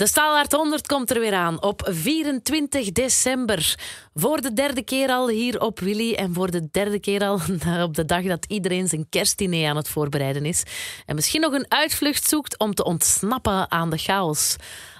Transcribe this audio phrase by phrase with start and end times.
[0.00, 3.78] De Staalhart 100 komt er weer aan op 24 december.
[4.14, 7.40] Voor de derde keer al hier op Willy en voor de derde keer al
[7.86, 10.62] op de dag dat iedereen zijn kerstdiner aan het voorbereiden is.
[11.06, 14.56] En misschien nog een uitvlucht zoekt om te ontsnappen aan de chaos.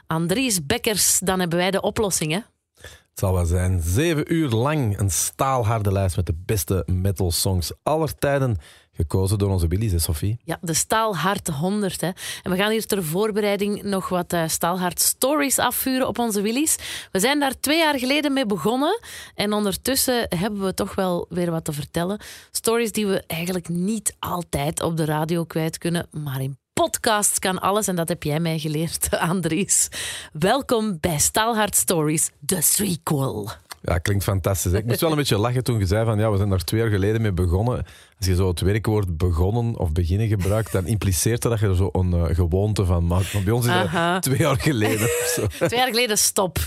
[0.06, 2.44] Andries Bekkers, dan hebben wij de oplossingen.
[2.80, 3.80] Het zal wel zijn.
[3.84, 8.56] Zeven uur lang een staalharde lijst met de beste metal songs aller tijden.
[9.00, 10.38] Gekozen door onze Billy's, hè, Sophie?
[10.44, 12.00] Ja, de Staalhart 100.
[12.00, 12.10] Hè.
[12.42, 16.76] En we gaan hier ter voorbereiding nog wat uh, Staalhart stories afvuren op onze Willys.
[17.12, 19.00] We zijn daar twee jaar geleden mee begonnen.
[19.34, 22.20] En ondertussen hebben we toch wel weer wat te vertellen.
[22.50, 27.58] Stories die we eigenlijk niet altijd op de radio kwijt kunnen, maar in podcasts kan
[27.58, 27.86] alles.
[27.88, 29.88] En dat heb jij mij geleerd, Andries.
[30.32, 33.50] Welkom bij Staalhart Stories, de sequel.
[33.82, 34.72] Ja, klinkt fantastisch.
[34.72, 36.80] Ik moest wel een beetje lachen toen je zei van ja, we zijn daar twee
[36.80, 37.84] jaar geleden mee begonnen.
[38.18, 41.88] Als je zo het werkwoord begonnen of beginnen gebruikt, dan impliceert dat je er zo
[41.92, 43.32] een uh, gewoonte van maakt.
[43.32, 45.08] Maar bij ons is dat twee jaar geleden.
[45.58, 46.58] Twee jaar geleden stop.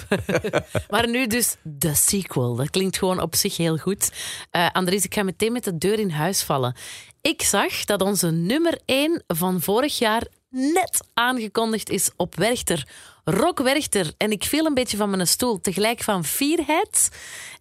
[0.89, 2.55] maar nu dus de sequel.
[2.55, 4.11] Dat klinkt gewoon op zich heel goed.
[4.51, 6.75] Uh, Andries, ik ga meteen met de deur in huis vallen.
[7.23, 12.87] Ik zag dat onze nummer 1 van vorig jaar net aangekondigd is op Werchter.
[13.23, 14.13] Rock Werchter.
[14.17, 15.61] En ik viel een beetje van mijn stoel.
[15.61, 17.09] Tegelijk van fierheid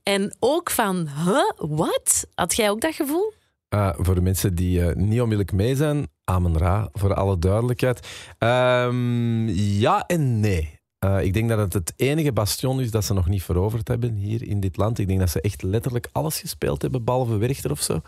[0.03, 2.27] en ook van, huh, wat?
[2.35, 3.33] Had jij ook dat gevoel?
[3.75, 8.07] Uh, voor de mensen die uh, niet onmiddellijk mee zijn, Amen Ra, voor alle duidelijkheid.
[8.39, 10.81] Um, ja en nee.
[11.05, 14.15] Uh, ik denk dat het het enige bastion is dat ze nog niet veroverd hebben
[14.15, 14.99] hier in dit land.
[14.99, 18.01] Ik denk dat ze echt letterlijk alles gespeeld hebben, behalve Werchter of zo.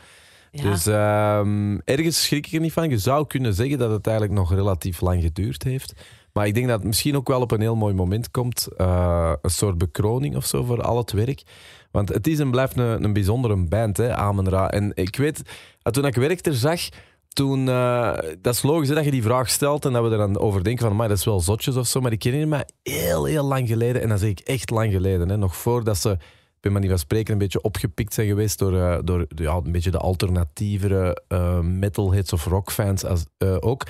[0.62, 2.90] Dus um, ergens schrik ik er niet van.
[2.90, 5.92] Je zou kunnen zeggen dat het eigenlijk nog relatief lang geduurd heeft.
[6.32, 8.68] Maar ik denk dat het misschien ook wel op een heel mooi moment komt.
[8.78, 11.42] Uh, een soort bekroning of zo voor al het werk.
[11.90, 14.70] Want het is en blijft een, een bijzondere band, hè, Amenra.
[14.70, 15.42] En ik weet,
[15.82, 16.80] toen ik werkte zag,
[17.28, 20.38] toen, uh, dat is logisch dat je die vraag stelt en dat we er dan
[20.38, 22.00] over denken van, maar dat is wel zotjes of zo.
[22.00, 25.28] Maar ik herinner me heel, heel lang geleden, en dan zeg ik echt lang geleden,
[25.28, 26.16] hè, nog voordat ze
[26.64, 29.90] bij manier van spreken een beetje opgepikt zijn geweest door, uh, door ja, een beetje
[29.90, 33.86] de alternatievere uh, metalheads of rockfans als, uh, ook.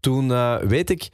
[0.00, 0.28] Toen
[0.68, 1.08] weet ik,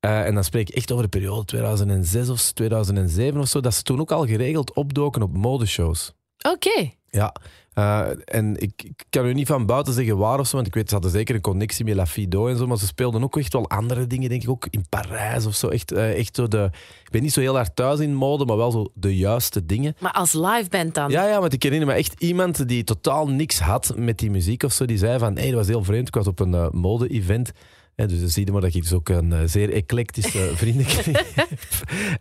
[0.00, 3.82] en dan spreek ik echt over de periode 2006 of 2007 of zo, dat ze
[3.82, 6.12] toen ook al geregeld opdoken op modeshows.
[6.52, 6.92] Oké.
[7.14, 7.34] Ja,
[7.74, 10.74] uh, en ik, ik, kan u niet van buiten zeggen waar of zo, want ik
[10.74, 13.36] weet, ze hadden zeker een connectie met La Fido en zo, maar ze speelden ook
[13.36, 15.68] echt wel andere dingen, denk ik, ook in Parijs of zo.
[15.68, 16.70] Echt, uh, echt zo de,
[17.04, 19.96] ik ben niet zo heel hard thuis in mode, maar wel zo de juiste dingen.
[20.00, 21.10] Maar als live band dan?
[21.10, 24.62] Ja, ja, want ik herinner me echt iemand die totaal niks had met die muziek
[24.62, 26.52] of zo, die zei van, hé, hey, dat was heel vreemd, ik was op een
[26.52, 27.52] uh, mode-event.
[27.96, 31.48] Dus dan zie je maar dat ik dus ook een uh, zeer eclectische vriendenkring heb.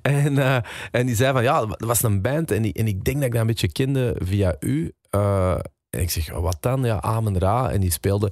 [0.02, 0.58] En, uh,
[0.92, 3.26] en die zei van, ja, dat was een band en, die, en ik denk dat
[3.26, 4.92] ik dat een beetje kende via u.
[5.16, 5.58] Uh,
[5.90, 6.84] en ik zeg, wat dan?
[6.84, 7.72] Ja, Amen Ra.
[7.72, 8.32] En die speelde...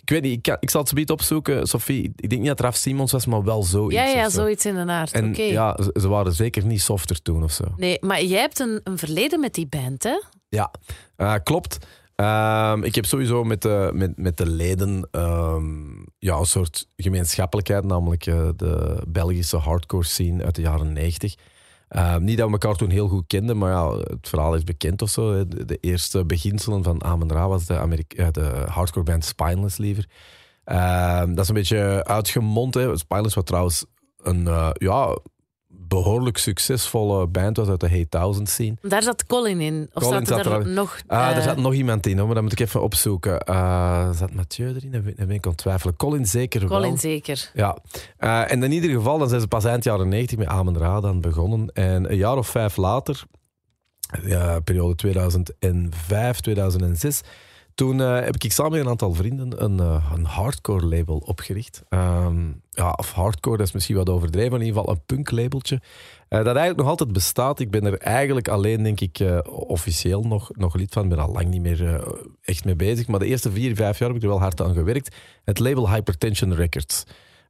[0.00, 2.12] Ik weet niet, ik, kan, ik zal het zo opzoeken, Sophie.
[2.16, 3.94] Ik denk niet dat Raf Simons was, maar wel zoiets.
[3.94, 4.40] Ja, ja, zo.
[4.40, 5.12] zoiets in de aard.
[5.12, 5.50] En okay.
[5.50, 7.64] ja, ze, ze, waren zeker niet softer toen of zo.
[7.76, 10.20] Nee, maar jij hebt een, een verleden met die band, hè?
[10.48, 10.70] Ja,
[11.16, 11.86] uh, klopt.
[12.16, 17.84] Um, ik heb sowieso met de, met, met de leden um, ja, een soort gemeenschappelijkheid,
[17.84, 21.34] namelijk uh, de Belgische hardcore scene uit de jaren 90.
[21.90, 25.02] Uh, niet dat we elkaar toen heel goed kenden, maar ja, het verhaal is bekend
[25.02, 25.48] of zo.
[25.48, 30.08] De, eerste beginselen van Amen Ra was de, Amerika de hardcore band Spineless liever.
[30.66, 32.74] Uh, dat is een beetje uitgemond.
[32.74, 32.96] Hè.
[32.98, 33.84] Spineless was trouwens
[34.22, 35.18] een uh, ja,
[35.94, 38.74] behoorlijk succesvolle band was uit de Hey Thousand scene.
[38.82, 39.90] Daar zat Colin in?
[39.92, 41.00] Of Colin zat er, er nog...
[41.06, 43.42] Ah, er zat nog iemand in, hoor, maar dat moet ik even opzoeken.
[43.48, 44.90] Uh, zat Mathieu erin?
[44.90, 45.96] Dat ben ik aan twijfelen.
[45.96, 46.80] Colin zeker Colin wel.
[46.80, 47.50] Colin zeker.
[47.54, 47.78] Ja.
[48.20, 51.00] Uh, en in ieder geval, dan zijn ze pas eind jaren 90 met Amen Ra
[51.00, 51.68] dan begonnen.
[51.72, 53.24] En een jaar of vijf later,
[54.24, 57.20] ja, periode 2005, 2006...
[57.74, 61.82] Toen uh, heb ik samen met een aantal vrienden een, uh, een hardcore label opgericht.
[61.90, 65.74] Um, ja, of hardcore, dat is misschien wat overdreven, in ieder geval een punk labeltje.
[65.74, 65.80] Uh,
[66.28, 67.60] dat eigenlijk nog altijd bestaat.
[67.60, 71.02] Ik ben er eigenlijk alleen, denk ik, officieel nog, nog lid van.
[71.02, 72.08] Ik ben al lang niet meer
[72.42, 73.06] echt mee bezig.
[73.06, 75.16] Maar de eerste vier, vijf jaar heb ik er wel hard aan gewerkt.
[75.44, 77.04] Het label Hypertension Records.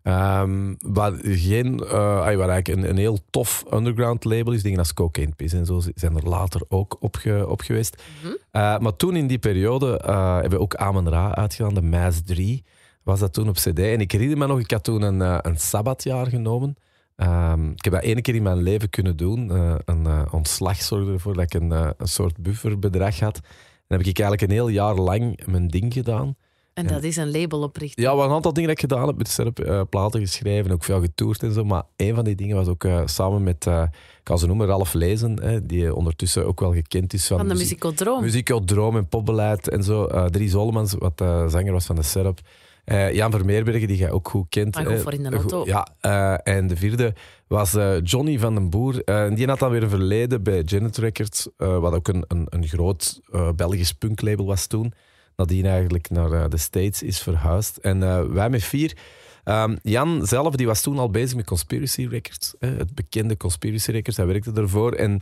[0.06, 4.62] Um, waar, geen, uh, waar eigenlijk een, een, heel tof underground label is.
[4.62, 8.02] Dingen als Cocaine Piss en zo zijn er later ook op, ge, op geweest.
[8.22, 8.36] Mm -hmm.
[8.62, 11.74] uh, maar toen in die periode uh, hebben we ook Amen Ra uitgedaan.
[11.74, 12.64] De Maas 3
[13.02, 13.78] was dat toen op cd.
[13.78, 16.76] En ik herinner me nog, ik had toen een, een sabbatjaar genomen.
[17.16, 19.50] Um, ik heb dat één keer in mijn leven kunnen doen.
[19.84, 23.36] een ontslag zorgde ervoor dat ik een, een soort bufferbedrag had.
[23.36, 23.42] En
[23.88, 26.36] dan heb ik eigenlijk een heel jaar lang mijn ding gedaan.
[26.74, 28.02] En dat is een label oprichten.
[28.02, 29.16] Ja, wat een aantal dingen dat ik gedaan heb.
[29.16, 31.64] Met serp, uh, platen geschreven, ook veel getoerd en zo.
[31.64, 34.66] Maar een van die dingen was ook uh, samen met, uh, ik kan ze noemen,
[34.66, 35.42] Ralf Lezen.
[35.42, 37.38] Hè, die ondertussen ook wel gekend is van...
[37.38, 38.20] Van de Muzikodroom.
[38.22, 40.06] Muzikodroom en popbeleid en zo.
[40.30, 42.40] Dries Hollemans, wat zanger was van de Serp.
[42.84, 44.74] Eh, Jan Vermeerbergen, die jij ook goed kent.
[44.74, 45.70] Maar goed eh, voor in de goed- auto.
[45.70, 47.14] Ja, eh, en de vierde
[47.46, 49.04] was eh, Johnny van den Boer.
[49.04, 52.24] Eh, en die had dan weer een verleden bij Janet Records, eh, wat ook een,
[52.28, 54.92] een, een groot eh, Belgisch punklabel was toen.
[55.36, 57.76] Nadien eigenlijk naar eh, de States is verhuisd.
[57.76, 58.96] En eh, wij met vier.
[59.44, 62.54] Ehm, Jan zelf die was toen al bezig met Conspiracy Records.
[62.58, 64.16] het bekende Conspiracy Records.
[64.16, 64.92] Hij werkte ervoor.
[64.92, 65.20] En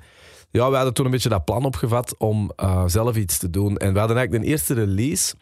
[0.50, 3.76] ja, we hadden toen een beetje dat plan opgevat om eh, zelf iets te doen.
[3.76, 5.34] En we hadden eigenlijk de eerste release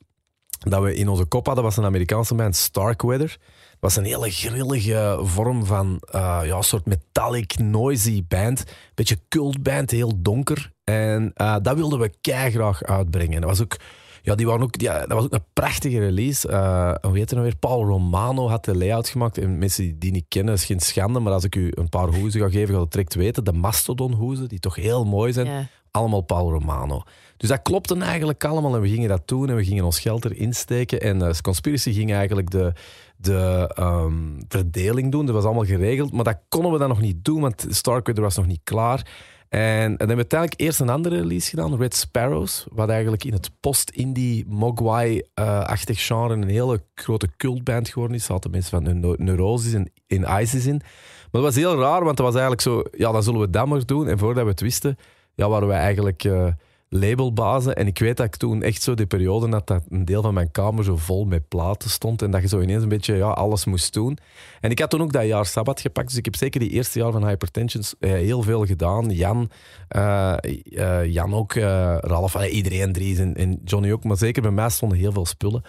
[0.59, 3.31] dat we in onze kop hadden, was een Amerikaanse band, Starkweather.
[3.71, 8.65] Het was een hele grillige vorm van ja, een soort metallic, noisy band.
[8.95, 10.73] Beetje cultband, heel donker.
[10.85, 11.33] En
[11.63, 13.35] dat wilden we graag uitbrengen.
[13.35, 13.77] En dat was ook...
[14.23, 16.49] Ja, die waren ook, ja, dat was ook een prachtige release.
[16.49, 17.57] Eh hoe heet het nou weer?
[17.57, 19.39] Paul Romano had de layout gemaakt.
[19.39, 21.21] En mensen die die niet kennen, is geen schande.
[21.21, 23.45] Maar als ik u een paar hoezen ga geven, gaat het direct weten.
[23.45, 25.47] De Mastodon hoezen, die toch heel mooi zijn.
[25.47, 25.67] Ja.
[25.91, 27.03] Allemaal Paul Romano.
[27.37, 30.25] Dus dat klopte eigenlijk allemaal en we gingen dat doen en we gingen ons geld
[30.25, 31.01] erin steken.
[31.01, 32.73] En eh Conspiracy ging eigenlijk de,
[33.17, 35.27] de ehm, verdeling doen.
[35.27, 38.37] Dat was allemaal geregeld, maar dat konden we dan nog niet doen, want Starkweather was
[38.37, 39.07] nog niet klaar.
[39.51, 43.33] En, dan hebben we uiteindelijk eerst een andere release gedaan, Red Sparrows, wat eigenlijk in
[43.33, 48.23] het post-indie Mogwai-achtig genre een hele grote cultband geworden is.
[48.23, 50.77] Er zaten mensen van Neu- Neurosis en in ISIS in.
[50.77, 53.67] Maar dat was heel raar, want dat was eigenlijk zo, ja, dan zullen we dat
[53.67, 54.09] maar doen.
[54.09, 54.97] En voordat we het wisten,
[55.35, 56.47] ja, waren wij eigenlijk eh,
[56.93, 57.77] labelbazen.
[57.77, 60.35] En ik weet dat ik toen echt zo die periode had dat een deel van
[60.35, 62.23] mijn kamer zo vol met platen stond.
[62.23, 64.19] En dat je zo ineens een beetje ja, alles moest doen.
[64.61, 66.09] En ik had toen ook dat jaar Sabbat gepakt.
[66.09, 69.11] Dus ik heb zeker die eerste jaar van Hypertensions eh, heel veel gedaan.
[69.11, 69.51] Jan,
[69.89, 71.55] eh, eh, Jan ook,
[72.01, 74.05] Ralf, iedereen, Dries en, en Johnny ook.
[74.05, 75.63] Maar zeker bij mij stonden heel veel spullen.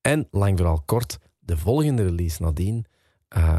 [0.00, 2.86] En lang vooral kort, de volgende release nadien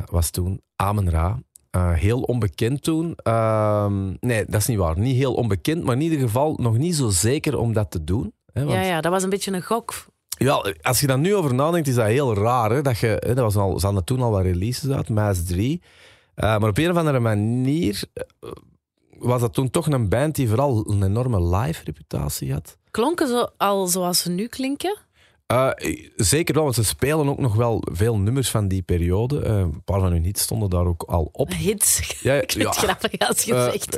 [0.05, 1.39] was toen Amen Ra.
[1.73, 3.13] Eh, heel onbekend toen.
[3.15, 4.99] Ehm, nee, dat is niet waar.
[4.99, 8.33] Niet heel onbekend, maar in ieder geval nog niet zo zeker om dat te doen.
[8.53, 9.93] Hè, want Ja, ja, dat was een beetje een gok.
[10.37, 12.71] ja, als je daar nu over nadenkt, is dat heel raar.
[12.71, 12.81] Hè?
[12.81, 15.81] Dat je, hè, dat was al, ze hadden toen al wat releases uit, Maas 3.
[16.35, 18.49] Eh, maar op een of andere manier eh,
[19.19, 22.77] was dat toen toch een band die vooral een enorme live-reputatie had.
[22.91, 24.97] Klonken ze al zoals ze nu klinken?
[25.53, 29.41] Eh, zeker wel, want ze spelen ook nog wel veel nummers van die periode.
[29.41, 31.53] Eh, een paar van hun hits stonden daar ook al op.
[31.53, 32.19] Hits.
[32.21, 32.81] Ja, Ik vind het ja.
[32.81, 33.91] grappig als je Eh, zegt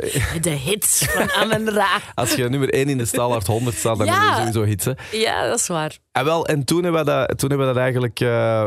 [0.43, 1.99] de hits van Amen Ra.
[2.15, 4.19] Als je nummer 1 in de Staalhard 100 staat, dan Ja.
[4.19, 4.85] ben je sowieso hits.
[4.85, 4.91] Hè?
[5.17, 5.97] Ja, dat is waar.
[6.11, 8.17] En, wel, en toen hebben we dat, toen hebben we dat eigenlijk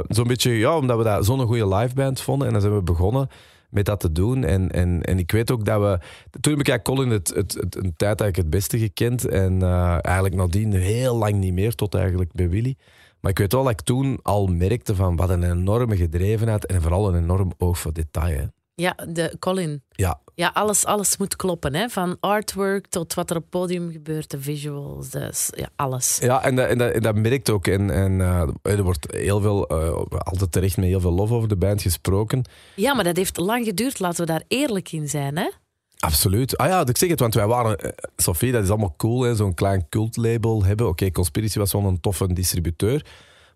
[0.09, 2.47] zo'n beetje, ja, omdat we dat zo'n goede liveband vonden.
[2.47, 3.29] En dan zijn we begonnen
[3.71, 4.45] met dat te doen.
[4.45, 5.99] En, en, en ik weet ook dat we.
[6.41, 9.25] Toen heb ik Colin het, het, het, een tijd eigenlijk het beste gekend.
[9.25, 12.77] En eh, eigenlijk nadien heel lang niet meer, tot eigenlijk bij Willy.
[13.21, 16.83] Maar ik weet wel dat ik toen al merkte van wat een enorme gedrevenheid en
[16.83, 18.51] vooral een enorm oog voor detail.
[18.81, 19.83] Ja, de Colin.
[19.91, 21.75] Ja, Ja, alles, alles moet kloppen.
[21.75, 21.89] Hè?
[21.89, 26.19] Van artwork tot wat er op het podium gebeurt, de visuals, de, ja, alles.
[26.21, 27.67] Ja, en dat, en dat, en dat merkt ook.
[27.67, 31.49] En, en eh, er wordt heel veel, eh, altijd terecht met heel veel lof over
[31.49, 32.45] de band gesproken.
[32.75, 35.37] Ja, maar dat heeft lang geduurd, laten we daar eerlijk in zijn.
[35.37, 35.51] Hè?
[35.99, 36.57] Absoluut.
[36.57, 37.79] Ah ja, ik zeg het, want wij waren...
[37.79, 40.89] eh, Sophie, dat is allemaal cool, zo'n klein cultlabel hebben.
[40.89, 43.05] Oké, Conspiracy was wel een toffe distributeur.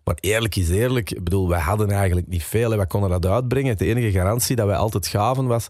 [0.03, 2.69] Maar eerlijk is eerlijk, ik bedoel, wij hadden eigenlijk niet veel.
[2.69, 2.77] Hè.
[2.77, 3.77] Wij konden dat uitbrengen.
[3.77, 5.67] De enige garantie dat wij altijd gaven was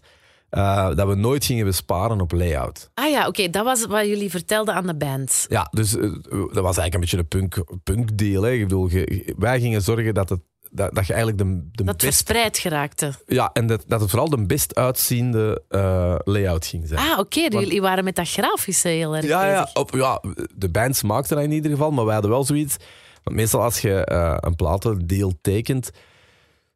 [0.50, 2.90] eh, dat we nooit gingen besparen op layout.
[2.94, 5.46] Ah ja, oké, dat was wat jullie vertelden aan de band.
[5.48, 8.42] Ja, dus eh, dat was eigenlijk een beetje een punk, punk deal.
[8.42, 8.50] Hè.
[8.50, 10.40] Ik bedoel, je- wij gingen zorgen dat, het,
[10.70, 12.04] dat, dat je eigenlijk de, de Dat best...
[12.06, 13.12] verspreid geraakte.
[13.26, 17.00] Ja, en dat, dat het vooral de best uitziende eh, layout ging zijn.
[17.00, 20.20] Ah, oké, jullie waren met dat grafische heel erg Ja, ja, op, ja,
[20.54, 22.76] de bands maakten dat in ieder geval, maar wij hadden wel zoiets.
[23.24, 25.90] Want meestal als je eh, een platendeal tekent,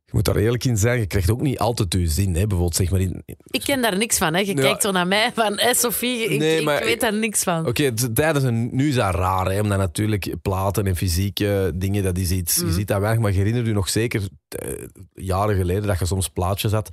[0.05, 2.29] je moet daar eerlijk in zijn, je krijgt ook niet altijd je zin.
[2.35, 2.41] Hè.
[2.41, 3.23] Bijvoorbeeld zeg maar in...
[3.47, 4.35] Ik ken daar niks van.
[4.35, 4.41] Hè.
[4.41, 4.63] Je Ja.
[4.63, 7.67] kijkt zo naar mij van, hé Sophie, ik, Nee, ik weet daar niks van.
[7.67, 12.19] Oké, tijdens een, nu is dat raar, hè, omdat natuurlijk platen en fysieke dingen, dat
[12.19, 14.73] is iets, je ziet dat weinig, maar je herinnert je nog zeker eh,
[15.15, 16.89] jaren geleden dat je soms plaatjes had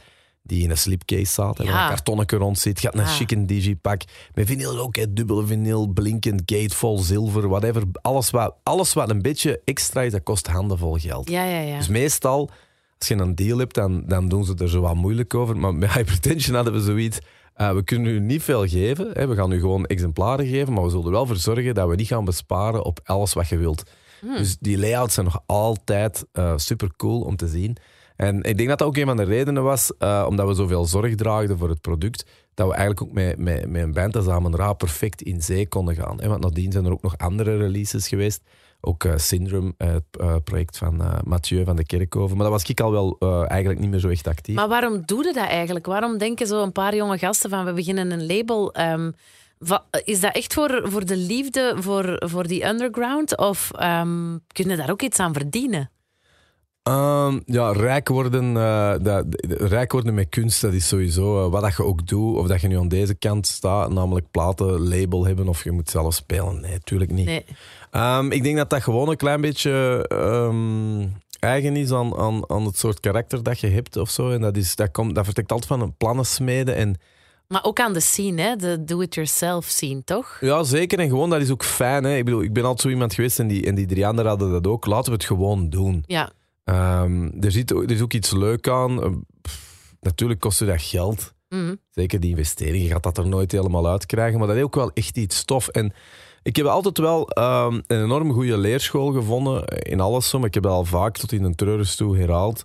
[0.48, 1.72] die in een slipcase zaten, Ja.
[1.72, 2.82] waar een kartonnetje rond zit.
[2.82, 3.12] Je had een Ah.
[3.16, 4.02] chique digipack
[4.34, 7.84] met vinyl ook, hè, dubbele vinyl, blinkend, gatefold, zilver, whatever.
[8.02, 11.30] Alles wat, alles wat een beetje extra is, dat kost handenvol geld.
[11.30, 11.78] Ja, ja, ja.
[11.78, 12.50] Dus meestal,
[13.00, 15.58] als je een deal hebt, dan, dan doen ze er zo wat moeilijk over.
[15.58, 17.18] Maar met Hypertension hadden we zoiets.
[17.56, 19.10] eh, we kunnen u niet veel geven.
[19.14, 19.28] Hè.
[19.28, 20.74] We gaan u gewoon exemplaren geven.
[20.74, 23.48] Maar we zullen er wel voor zorgen dat we niet gaan besparen op alles wat
[23.48, 23.84] je wilt.
[24.22, 26.26] Dus die layouts zijn nog altijd
[26.56, 27.78] super cool om te zien.
[28.16, 30.86] En ik denk dat dat ook een van de redenen was, eh, omdat we zoveel
[30.86, 34.28] zorg draagden voor het product, dat we eigenlijk ook met, met, met een band als
[34.28, 36.18] Amen Ra perfect in zee konden gaan.
[36.18, 38.42] Want nadien zijn er ook nog andere releases geweest.
[38.82, 42.38] Ook eh, Syndrome, eh, het project van Mathieu van de Kerkhoven.
[42.38, 43.18] Maar dat was ik al wel
[43.48, 44.56] eigenlijk niet meer zo echt actief.
[44.56, 45.86] Maar waarom doe je dat eigenlijk?
[45.86, 48.74] Waarom denken zo een paar jonge gasten van we beginnen een label?
[48.74, 49.12] Ehm,
[50.04, 53.38] is dat echt voor, voor de liefde voor, voor die underground?
[53.38, 55.90] Of ehm kun je daar ook iets aan verdienen?
[56.86, 61.62] Ehm, ja, rijk worden, eh, dat, rijk worden met kunst, dat is sowieso eh, wat
[61.62, 62.38] dat je ook doet.
[62.38, 65.90] Of dat je nu aan deze kant staat, namelijk platen, label hebben of je moet
[65.90, 66.62] zelf spelen.
[66.62, 67.26] Nee, natuurlijk niet.
[67.26, 67.46] Nee.
[67.92, 71.08] Ehm, ik denk dat dat gewoon een klein beetje ehm,
[71.40, 74.30] eigen is aan, aan, aan het soort karakter dat je hebt of zo.
[74.30, 76.96] En dat, is, dat, komt, dat vertrekt altijd van een plannen smeden en...
[77.48, 78.56] Maar ook aan de scene, hè?
[78.56, 80.38] de do-it-yourself scene, toch?
[80.40, 81.00] Ja, zeker.
[81.00, 82.04] En gewoon, dat is ook fijn.
[82.04, 82.16] Hè?
[82.16, 84.52] Ik bedoel, ik ben altijd zo iemand geweest en die, en die drie anderen hadden
[84.52, 84.86] dat ook.
[84.86, 86.04] Laten we het gewoon doen.
[86.08, 86.32] Ja.
[86.66, 89.04] Ehm, er, zit, er is ook iets leuk aan.
[89.04, 91.34] Uh, pff, natuurlijk kostte dat geld.
[91.50, 91.76] Mhm.
[91.90, 92.84] Zeker die investering.
[92.84, 94.40] Je gaat dat er nooit helemaal uitkrijgen.
[94.40, 95.68] Maar dat is ook wel echt iets tof.
[95.68, 95.94] En
[96.44, 100.30] ik heb altijd wel ehm, een enorm goede leerschool gevonden in alles.
[100.30, 102.64] zo, maar Ik heb dat al vaak tot in een treurnis toe herhaald.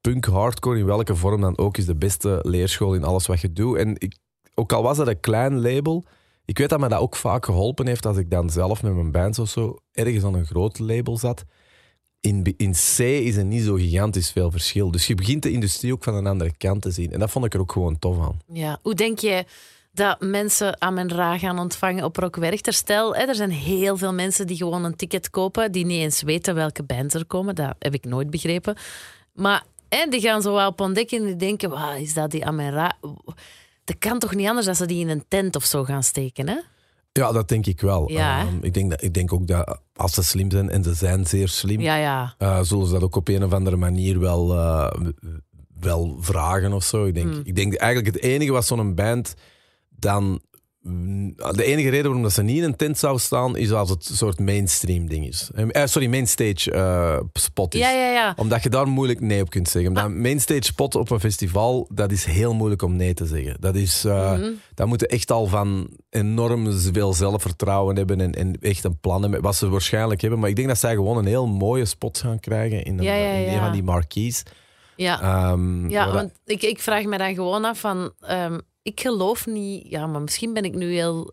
[0.00, 3.52] Punk, hardcore, in welke vorm dan ook, is de beste leerschool in alles wat je
[3.52, 3.76] doet.
[3.76, 4.16] En ik,
[4.54, 6.04] ook al was dat een klein label,
[6.44, 9.12] ik weet dat me dat ook vaak geholpen heeft als ik dan zelf met mijn
[9.12, 11.44] bands of zo ergens aan een groot label zat.
[12.20, 14.90] In, in C is er niet zo gigantisch veel verschil.
[14.90, 17.12] Dus je begint de industrie ook van een andere kant te zien.
[17.12, 18.40] En dat vond ik er ook gewoon tof aan.
[18.52, 18.78] Ja.
[18.82, 19.44] Hoe denk je
[19.92, 20.76] dat mensen
[21.08, 22.72] ra gaan ontvangen op Rock Werchter?
[22.72, 26.54] Stel, er zijn heel veel mensen die gewoon een ticket kopen, die niet eens weten
[26.54, 27.54] welke bands er komen.
[27.54, 28.76] Dat heb ik nooit begrepen.
[29.32, 32.44] Maar hè, die gaan zo wel op ontdekken en die denken, wat is dat die
[32.44, 32.96] Amen Ra?
[33.84, 36.48] Dat kan toch niet anders dan ze die in een tent of zo gaan steken,
[36.48, 36.58] hè?
[37.18, 38.10] Ja, dat denk ik wel.
[38.10, 38.40] Ja?
[38.40, 41.26] Ehm, ik, denk dat, ik denk ook dat als ze slim zijn, en ze zijn
[41.26, 42.34] zeer slim, Ja, ja.
[42.38, 44.90] eh, zullen ze dat ook op een of andere manier wel, eh,
[45.80, 47.04] wel vragen of zo.
[47.04, 47.40] Ik denk, Hmm.
[47.44, 49.34] ik denk eigenlijk het enige wat zo'n band
[49.90, 50.40] dan...
[51.54, 54.08] De enige reden waarom dat ze niet in een tent zou staan, is als het
[54.08, 55.50] een soort mainstream ding is.
[55.54, 57.80] Eh, sorry, mainstage eh, spot is.
[57.80, 58.32] Ja, ja, ja.
[58.36, 59.90] Omdat je daar moeilijk nee op kunt zeggen.
[59.90, 63.56] Omdat een mainstage spot op een festival, dat is heel moeilijk om nee te zeggen.
[63.60, 64.50] Dat is, eh Mhm.
[64.74, 69.40] dat moeten echt al van enorm veel zelfvertrouwen hebben en, en echt een plan hebben,
[69.42, 70.38] wat ze waarschijnlijk hebben.
[70.38, 73.14] Maar ik denk dat zij gewoon een heel mooie spot gaan krijgen in een, Ja,
[73.14, 73.64] ja, in een ja.
[73.64, 74.42] van die marquees.
[74.96, 75.20] Ja.
[75.20, 78.12] Ehm, Ja, dat- want ik, ik vraag me dan gewoon af van...
[78.20, 79.88] ehm, ik geloof niet...
[79.88, 81.32] Ja, maar misschien ben ik nu heel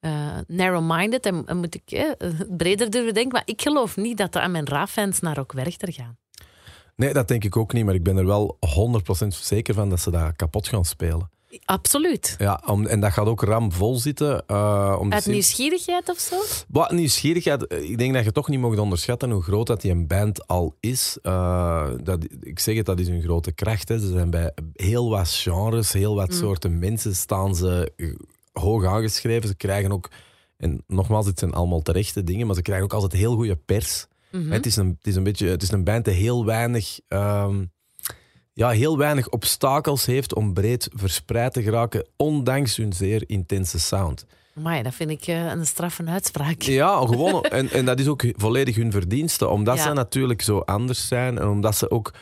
[0.00, 2.16] eh, narrow-minded en, moet ik
[2.56, 3.32] breder durven denken.
[3.32, 6.18] Maar ik geloof niet dat de Amen Ra-fans naar ook Werchter gaan.
[6.96, 8.58] Nee, dat denk ik ook niet, maar ik ben er wel
[9.24, 11.30] 100% zeker van dat ze dat kapot gaan spelen.
[11.64, 12.34] Absoluut.
[12.38, 14.46] Ja, om, en dat gaat ook ramvol zitten.
[14.46, 16.36] eh om Uit nieuwsgierigheid of zo?
[16.68, 19.90] Wat nieuwsgierigheid, eh, ik denk dat je toch niet mocht onderschatten hoe groot dat die
[19.90, 21.18] een band al is.
[21.22, 23.88] Eh, dat, ik zeg het, dat is een grote kracht.
[23.88, 23.98] Hè.
[23.98, 27.92] Ze zijn bij heel wat genres, heel wat soorten mensen staan ze
[28.52, 29.48] hoog aangeschreven.
[29.48, 30.10] Ze krijgen ook,
[30.56, 34.06] en nogmaals, het zijn allemaal terechte dingen, maar ze krijgen ook altijd heel goede pers.
[34.30, 34.50] Mhm.
[34.50, 37.64] Het, is een, het, is een beetje, het is een band die heel weinig, ehm,
[38.60, 44.26] ja, heel weinig obstakels heeft om breed verspreid te geraken, ondanks hun zeer intense sound.
[44.56, 46.62] Amai, dat vind ik eh, een straffe uitspraak.
[46.62, 47.42] Ja, gewoon.
[47.58, 49.48] En, en dat is ook volledig hun verdienste.
[49.48, 49.82] Omdat Ja.
[49.82, 51.38] ze natuurlijk zo anders zijn.
[51.38, 52.12] En omdat ze ook...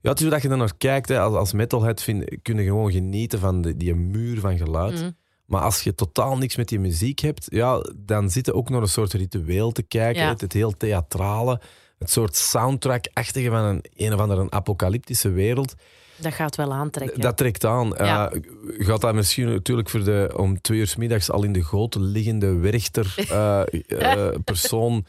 [0.00, 1.08] Ja, het is hoe dat je er naar kijkt.
[1.08, 1.20] Hè.
[1.20, 4.94] Als, als metalhead vind, kun je gewoon genieten van de, die muur van geluid.
[4.94, 5.10] Mhm.
[5.46, 8.82] Maar als je totaal niks met die muziek hebt, ja, dan zit je ook naar
[8.82, 10.22] een soort ritueel te kijken.
[10.22, 10.28] Ja.
[10.28, 11.60] Het, het heel theatrale.
[12.04, 15.74] Het soort soundtrack-achtige van een, een of andere apocalyptische wereld.
[16.16, 17.20] Dat gaat wel aantrekken.
[17.20, 17.92] Dat trekt aan.
[17.96, 18.30] Ja.
[18.30, 18.40] Eh,
[18.78, 21.94] gaat dat misschien natuurlijk voor de om twee uur 's middags al in de goot
[21.94, 25.04] liggende werchter eh, eh, persoon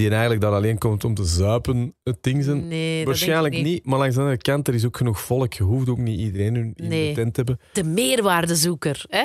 [0.00, 2.68] die eigenlijk daar alleen komt om te zuipen, het ding zijn?
[2.68, 3.86] nee, dat Waarschijnlijk denk ik niet.
[3.86, 5.52] Maar langs de andere kant, er is ook genoeg volk.
[5.52, 7.08] Je hoeft ook niet iedereen in Nee.
[7.08, 7.60] de tent te hebben.
[7.72, 9.24] De meerwaardezoeker, hè?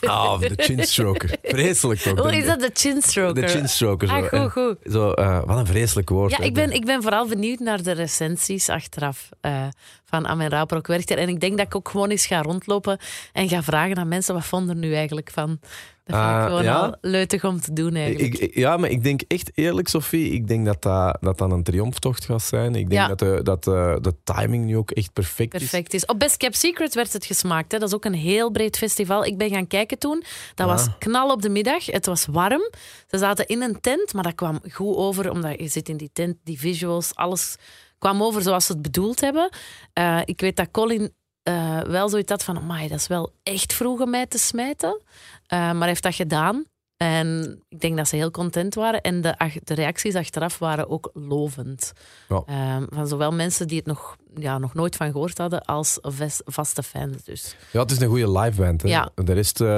[0.00, 1.36] Ah, de chinstroker.
[1.42, 2.18] Vreselijk toch?
[2.20, 3.42] Hoe De- is dat de chinstroker?
[3.42, 4.08] De chinstroker.
[4.08, 4.14] Zo.
[4.14, 4.76] Ah, goed, goed.
[4.92, 6.30] Zo, eh, wat een vreselijk woord.
[6.30, 6.44] Ja, hè.
[6.44, 9.66] ik ben, ik ben vooral benieuwd naar de recensies achteraf eh,
[10.04, 11.18] van Amen Rauwbrok Werchter.
[11.18, 12.98] En ik denk dat ik ook gewoon eens ga rondlopen
[13.32, 15.58] en ga vragen aan mensen wat vonden er nu eigenlijk van.
[16.04, 16.96] Dat vind ik Ah, gewoon ja?
[17.00, 18.38] leutig om te doen eigenlijk.
[18.38, 21.62] Ik, ja, maar ik denk echt eerlijk, Sophie, ik denk dat dat, dat, dan een
[21.62, 22.74] triomftocht gaat zijn.
[22.74, 23.08] Ik denk Ja.
[23.08, 25.60] dat, de, dat de, de timing nu ook echt perfect, is.
[25.60, 26.06] Perfect is.
[26.06, 27.72] Op Best Kept Secret werd het gesmaakt.
[27.72, 27.78] Hè.
[27.78, 29.24] Dat is ook een heel breed festival.
[29.24, 30.22] Ik ben gaan kijken toen.
[30.54, 30.92] Dat was Ah.
[30.98, 31.86] knal op de middag.
[31.86, 32.70] Het was warm.
[33.06, 35.30] Ze zaten in een tent, maar dat kwam goed over.
[35.30, 37.56] Omdat je zit in die tent, die visuals, alles
[37.98, 39.50] kwam over zoals ze het bedoeld hebben.
[39.92, 41.12] Eh, ik weet dat Colin
[41.42, 42.56] eh, wel zoiets had van...
[42.56, 45.00] Amai, dat is wel echt vroeg om mij te smijten.
[45.46, 46.64] Eh, maar hij heeft dat gedaan.
[47.02, 49.00] En ik denk dat ze heel content waren.
[49.00, 51.92] En de, ach- de reacties achteraf waren ook lovend.
[52.28, 52.42] Ja.
[52.46, 55.98] Ehm, van zowel mensen die het nog, ja, nog nooit van gehoord hadden, als
[56.44, 57.24] vaste fans.
[57.24, 58.82] Dus Ja, het is een goede live band.
[58.82, 58.88] Hè.
[58.88, 59.10] Ja.
[59.14, 59.68] De rest, eh,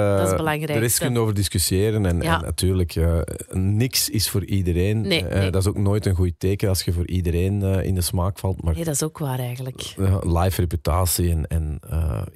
[0.67, 2.05] Dat is kunnen over discussiëren.
[2.05, 2.35] En, Ja.
[2.37, 3.19] en natuurlijk, eh,
[3.51, 5.01] niks is voor iedereen.
[5.01, 5.51] Nee, Eh, nee.
[5.51, 8.63] Dat is ook nooit een goed teken als je voor iedereen in de smaak valt.
[8.63, 9.93] Maar nee, dat is ook waar eigenlijk.
[10.23, 11.29] live reputatie.
[11.31, 11.79] En, en,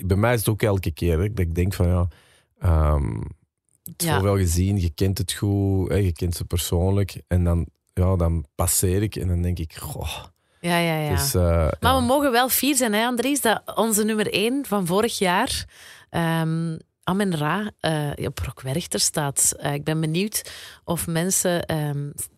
[0.05, 2.07] bij mij is het ook elke keer hè, dat ik denk van ja.
[3.97, 4.15] Ehm Ja.
[4.15, 7.21] Zoveel gezien, je kent het goed, hè, je kent ze persoonlijk.
[7.27, 10.23] En dan, ja, dan passeer ik en dan denk ik, goh,
[10.61, 11.09] Ja, ja, ja.
[11.09, 11.41] Dus, eh,
[11.79, 11.99] maar ja.
[11.99, 15.65] we mogen wel fier zijn, hè, Andries, dat onze nummer 1 van vorig jaar,
[16.09, 16.77] ehm
[17.09, 19.53] Amen Ra, eh, op Rock Werchter staat.
[19.59, 20.51] Eh, ik ben benieuwd
[20.83, 21.69] of mensen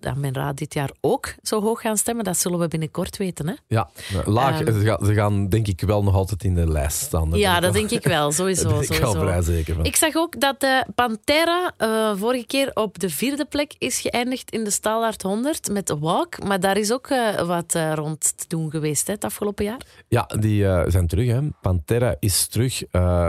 [0.01, 2.23] Amen Ra dit jaar ook zo hoog gaan stemmen.
[2.23, 3.47] Dat zullen we binnenkort weten.
[3.47, 3.53] Hè?
[3.67, 3.89] Ja,
[4.25, 4.61] laag.
[4.61, 4.79] Ehm.
[4.79, 7.29] ze, gaan, ze gaan denk ik wel nog altijd in de lijst staan.
[7.33, 8.69] Ja, dat wel- denk ik wel, sowieso.
[8.69, 9.85] Daar ben ik wel vrij zeker van.
[9.85, 11.73] Ik zag ook dat de Pantera
[12.17, 16.43] vorige keer op de vierde plek is geëindigd in de Staalhard 100 met Walk.
[16.43, 17.07] Maar daar is ook
[17.45, 19.81] wat rond te doen geweest hè, het afgelopen jaar.
[20.07, 21.27] Ja, die zijn terug.
[21.27, 21.39] Hè.
[21.61, 22.81] Pantera is terug.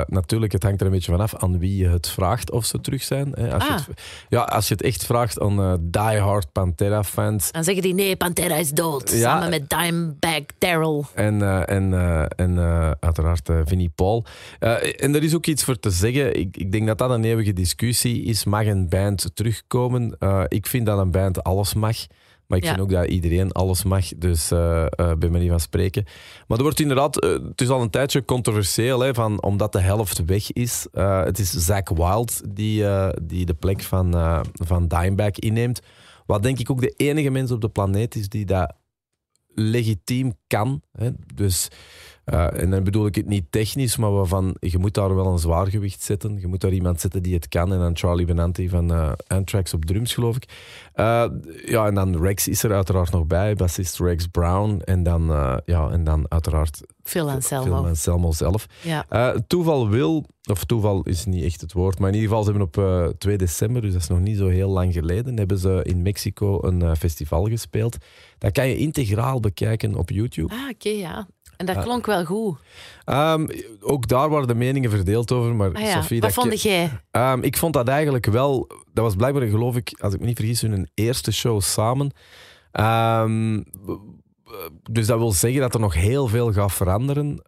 [0.06, 3.02] Natuurlijk, het hangt er een beetje vanaf aan wie je het vraagt of ze terug
[3.02, 3.32] zijn.
[3.34, 3.54] Hè.
[3.54, 3.86] Als, je Ah.
[3.86, 7.52] het, ja, als je het echt vraagt aan eh die-hard Pantera-fans.
[7.52, 9.10] Dan zeggen die nee, Pantera is dood.
[9.10, 9.18] Ja.
[9.18, 11.06] Samen met Dimebag Daryl.
[11.14, 12.58] En, eh, en, eh, en
[13.00, 14.24] uiteraard Vinnie Paul.
[14.58, 16.38] En er is ook iets voor te zeggen.
[16.38, 18.44] Ik, ik denk dat dat een eeuwige discussie is.
[18.44, 20.16] Mag een band terugkomen?
[20.48, 21.96] Ik vind dat een band alles mag.
[22.46, 22.70] Maar ik Ja.
[22.75, 24.08] vind ook dat iedereen alles mag.
[24.16, 24.87] Dus eh,
[25.18, 26.04] bij manier van spreken.
[26.46, 27.20] Maar er wordt inderdaad...
[27.20, 29.00] eh, het is al een tijdje controversieel.
[29.00, 30.87] Hè, van, omdat de helft weg is.
[30.92, 34.12] Eh, het is Zack Wild die, eh, die de plek van,
[34.52, 35.80] van Dimebag inneemt.
[36.26, 38.72] Wat denk ik ook de enige mens op de planeet is die dat
[39.54, 40.82] legitiem kan.
[40.92, 41.11] Hè.
[41.34, 41.68] Dus,
[42.24, 45.38] eh, en dan bedoel ik het niet technisch, maar waarvan je moet daar wel een
[45.38, 46.40] zwaargewicht zetten.
[46.40, 47.72] Je moet daar iemand zetten die het kan.
[47.72, 50.48] En dan Charlie Benanti van eh, Anthrax op drums, geloof ik.
[50.92, 51.24] Eh,
[51.64, 54.80] ja, en dan Rex is er uiteraard nog bij, bassist Rex Brown.
[54.84, 55.26] En dan,
[55.64, 57.64] ja, en dan uiteraard Phil Anselmo.
[57.64, 58.66] Phil Anselmo zelf.
[58.82, 59.34] Ja.
[59.46, 62.68] Toeval wil, of toeval is niet echt het woord, maar in ieder geval, ze hebben
[62.68, 65.80] op eh 2 december, dus dat is nog niet zo heel lang geleden, hebben ze
[65.82, 67.96] in Mexico een festival gespeeld.
[68.38, 70.52] Dat kan je integraal bekijken op YouTube.
[70.54, 71.26] Ah, oké, ja.
[71.56, 72.59] En dat klonk wel goed.
[73.04, 73.47] Ehm,
[73.80, 76.00] ook daar waren de meningen verdeeld over, maar Ah, ja.
[76.00, 76.90] Sophie, Wat dat vond jij?
[77.11, 78.66] Ehm, ik vond dat eigenlijk wel.
[78.92, 82.11] Dat was blijkbaar, geloof ik, als ik me niet vergis, hun eerste show samen.
[82.73, 83.62] Ehm,
[84.90, 87.42] dus dat wil zeggen dat er nog heel veel gaat veranderen.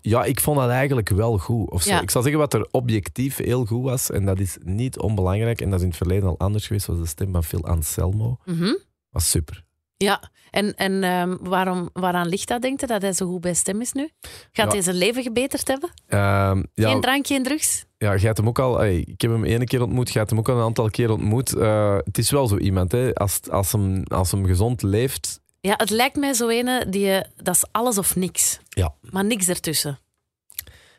[0.00, 1.70] Ja, ik vond dat eigenlijk wel goed.
[1.70, 1.90] Of zo.
[1.90, 2.00] Ja.
[2.00, 5.66] Ik zal zeggen wat er objectief heel goed was, en dat is niet onbelangrijk, en
[5.66, 8.36] dat is in het verleden al anders geweest, was de stem van Phil Anselmo.
[8.44, 8.74] Mhm.
[9.10, 9.63] Was super.
[9.96, 13.54] Ja, en, en ehm, waarom, waaraan ligt dat, denk je, dat hij zo goed bij
[13.54, 14.08] stem is nu?
[14.52, 14.68] Gaat Ja.
[14.68, 15.90] hij zijn leven gebeterd hebben?
[16.06, 17.84] Ehm, ja, Geen drank, geen drugs?
[17.98, 18.82] Ja, jij hebt hem ook al.
[18.82, 21.10] ey, ik heb hem ene keer ontmoet, jij hebt hem ook al een aantal keer
[21.10, 21.56] ontmoet.
[21.56, 25.40] Eh, het is wel zo iemand, hè, als, als, hem, als hem gezond leeft.
[25.60, 27.10] Ja, het lijkt mij zo ene die...
[27.12, 28.58] eh, Dat is alles of niks.
[28.68, 28.94] Ja.
[29.10, 29.98] Maar niks ertussen.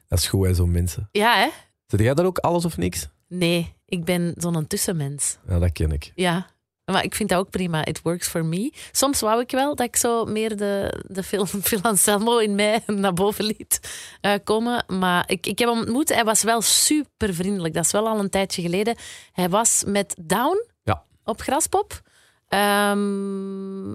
[0.07, 1.09] Dat is goed, hè, zo'n mensen.
[1.11, 1.47] Ja, hè?
[1.87, 3.07] Zit jij daar ook alles of niks?
[3.27, 5.37] Nee, ik ben zo'n tussenmens.
[5.47, 6.11] Ja, dat ken ik.
[6.15, 6.47] Ja.
[6.85, 7.85] Maar ik vind dat ook prima.
[7.85, 8.73] It works for me.
[8.91, 12.83] Soms wou ik wel dat ik zo meer de, de film Phil Anselmo in mij
[12.85, 13.79] naar boven liet
[14.21, 14.83] eh, komen.
[14.87, 16.09] Maar ik, ik heb hem ontmoet.
[16.13, 17.73] Hij was wel super vriendelijk.
[17.73, 18.95] Dat is wel al een tijdje geleden.
[19.31, 21.03] Hij was met Down Ja.
[21.23, 22.01] op Graspop.
[22.47, 23.91] Ehm,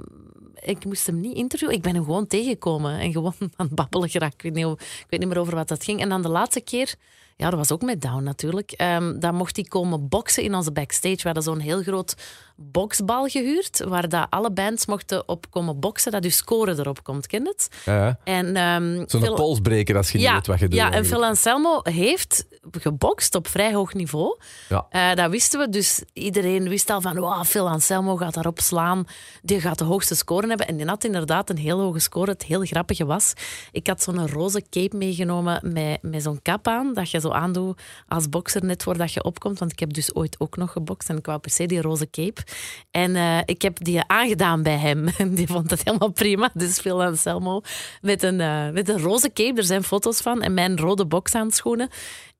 [0.60, 1.76] ik moest hem niet interviewen.
[1.76, 4.34] Ik ben hem gewoon tegengekomen en gewoon aan het babbelen geraakt.
[4.34, 6.00] Ik weet niet, ik weet niet meer over wat dat ging.
[6.00, 6.94] En dan de laatste keer,
[7.40, 8.70] ja, dat was ook met Down natuurlijk.
[8.72, 11.16] Ehm, dan mocht hij komen boksen in onze backstage.
[11.16, 12.14] We hadden zo'n heel groot
[12.56, 17.26] boksbal gehuurd, waar dat alle bands mochten op komen boksen, dat uw score erop komt,
[17.26, 17.68] ken je het?
[17.84, 18.18] Ja, ja.
[18.24, 20.78] En, ehm, Zo'n Phil- polsbreker als je niet ja, weet wat je doet.
[20.78, 21.04] ja, en.
[21.06, 24.38] Phil Anselmo heeft gebokst op vrij hoog niveau.
[24.68, 24.86] Ja.
[24.90, 29.04] Eh, dat wisten we, dus iedereen wist al van wow, Phil Anselmo gaat daarop slaan.
[29.42, 30.66] Die gaat de hoogste score hebben.
[30.66, 32.30] En die had inderdaad een heel hoge score.
[32.30, 33.32] Het heel grappige was,
[33.72, 37.80] ik had zo'n roze cape meegenomen met, met zo'n kap aan, dat je zo aandoet
[38.08, 39.58] als bokser net voordat je opkomt.
[39.58, 42.10] Want ik heb dus ooit ook nog gebokst en ik wou per se die roze
[42.10, 42.42] cape.
[42.90, 45.08] En eh, ik heb die aangedaan bij hem.
[45.20, 46.50] En die vond het helemaal prima.
[46.54, 47.60] Dus Phil Anselmo
[48.00, 49.56] met een, eh, met een roze cape.
[49.56, 50.42] Er zijn foto's van.
[50.42, 51.88] En mijn rode bokshandschoenen.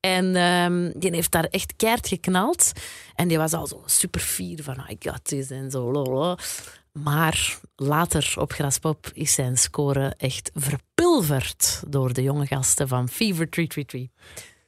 [0.01, 2.73] En ehm, die heeft daar echt keihard geknald.
[3.15, 5.91] En die was al zo super fier van I got this en zo.
[5.93, 6.35] lolo.
[6.93, 13.49] Maar later op Graspop is zijn score echt verpulverd door de jonge gasten van Fever
[13.49, 14.09] 333.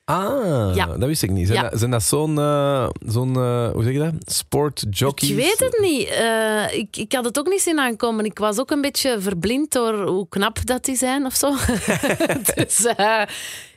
[0.04, 0.86] Ah, Ja.
[0.86, 1.46] dat wist ik niet.
[1.46, 1.68] Zijn, Ja.
[1.68, 4.14] dat, zijn dat zo'n, eh, zo'n eh, hoe zeg je dat?
[4.34, 5.30] Sportjockeys?
[5.30, 6.08] Ik weet het niet.
[6.08, 8.24] Eh, ik, ik had het ook niet zien aankomen.
[8.24, 11.54] Ik was ook een beetje verblind door hoe knap dat die zijn of zo.
[12.54, 12.86] dus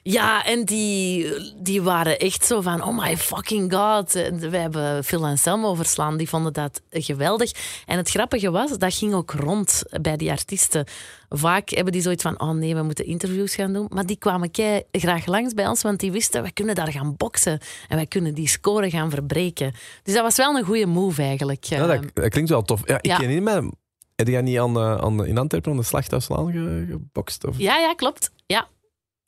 [0.08, 1.28] ja, en die,
[1.62, 4.12] die waren echt zo van: oh my fucking god.
[4.14, 6.18] We hebben Phil Anselmo verslaan.
[6.18, 7.52] Die vonden dat geweldig.
[7.86, 10.86] En het grappige was, dat ging ook rond bij die artiesten.
[11.30, 13.88] Vaak hebben die zoiets van: oh nee, we moeten interviews gaan doen.
[13.90, 17.16] Maar die kwamen kei graag langs bij ons, want die wisten: wij kunnen daar gaan
[17.18, 17.60] boksen.
[17.88, 19.74] En wij kunnen die score gaan verbreken.
[20.04, 21.64] Dus dat was wel een goede move eigenlijk.
[21.64, 22.82] Ja, dat, dat klinkt wel tof.
[22.88, 23.18] Ja, ik Ja.
[23.18, 23.72] ken niet meer.
[24.16, 27.46] Heb jij niet aan, eh, aan, in Antwerpen aan de Slachthuislaan ge- gebokst?
[27.48, 27.58] Of?
[27.58, 28.32] Ja, ja, klopt.
[28.46, 28.68] Ja.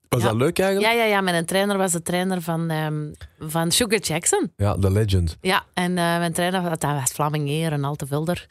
[0.10, 0.28] Was ja.
[0.28, 0.94] dat leuk eigenlijk?
[0.94, 4.52] Ja, ja, ja, mijn trainer was de trainer van, ehm, van Sugar Jackson.
[4.56, 5.38] Ja, The Legend.
[5.42, 8.48] Ja, en eh, mijn trainer was, dat was Vlaming Eer en Altevulder.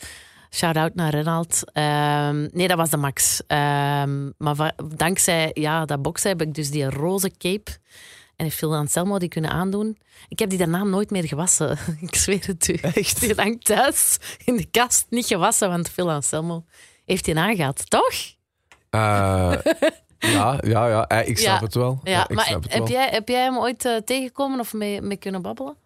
[0.50, 1.72] Shout-out naar Renald.
[1.72, 3.42] Ehm, nee, dat was de max.
[3.46, 7.70] Ehm, maar dankzij ja, dat boksen heb ik dus die roze cape
[8.36, 9.98] en heeft Phil Anselmo die kunnen aandoen.
[10.28, 11.78] Ik heb die daarna nooit meer gewassen.
[12.00, 12.74] ik zweer het u.
[12.74, 13.20] Echt?
[13.20, 16.64] Die hangt thuis in de kast, niet gewassen, want Phil Anselmo
[17.04, 18.14] heeft die aangehad, toch?
[18.90, 19.52] Eh,
[20.18, 21.06] ja, ja, ja.
[21.06, 21.64] Eh, ik snap Ja.
[21.64, 22.00] het wel.
[22.02, 22.92] Ja, ik maar snap het heb wel.
[22.92, 25.76] jij, heb jij hem ooit eh, tegengekomen of mee, mee kunnen babbelen?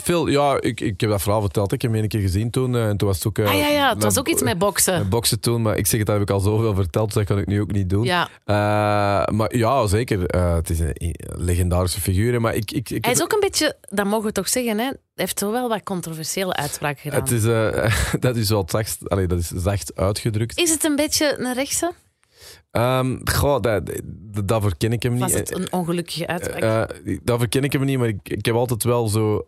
[0.00, 1.72] Phil, ja, ik, ik heb dat verhaal verteld.
[1.72, 2.76] Ik heb hem een keer gezien toen.
[2.76, 3.38] en toen was het ook...
[3.38, 4.98] ah ja, ja, het was ook iets met boksen.
[4.98, 7.24] met boksen toen, maar ik zeg het, dat heb ik al zoveel verteld, dus dat
[7.24, 8.04] kan ik nu ook niet doen.
[8.04, 8.28] Ja,
[9.32, 10.20] maar ja, zeker.
[10.56, 12.40] Het is een, legendarische figuur.
[12.40, 14.84] Maar ik, ik, ik hij is ook een beetje, dat mogen we toch zeggen, hè?
[14.84, 17.20] hij heeft zo wel wat controversiële uitspraken gedaan.
[17.20, 17.42] Het is,
[18.20, 20.58] dat is wel zacht, allee, dat is zacht uitgedrukt.
[20.58, 21.92] Is het een beetje een rechtse?
[22.70, 23.90] Ehm goh, dat,
[24.44, 25.20] dat, verken ik hem niet.
[25.22, 26.62] was het een ongelukkige uitspraak?
[26.62, 29.44] Eh, eh, dat verken ik hem niet, maar ik, ik heb altijd wel zo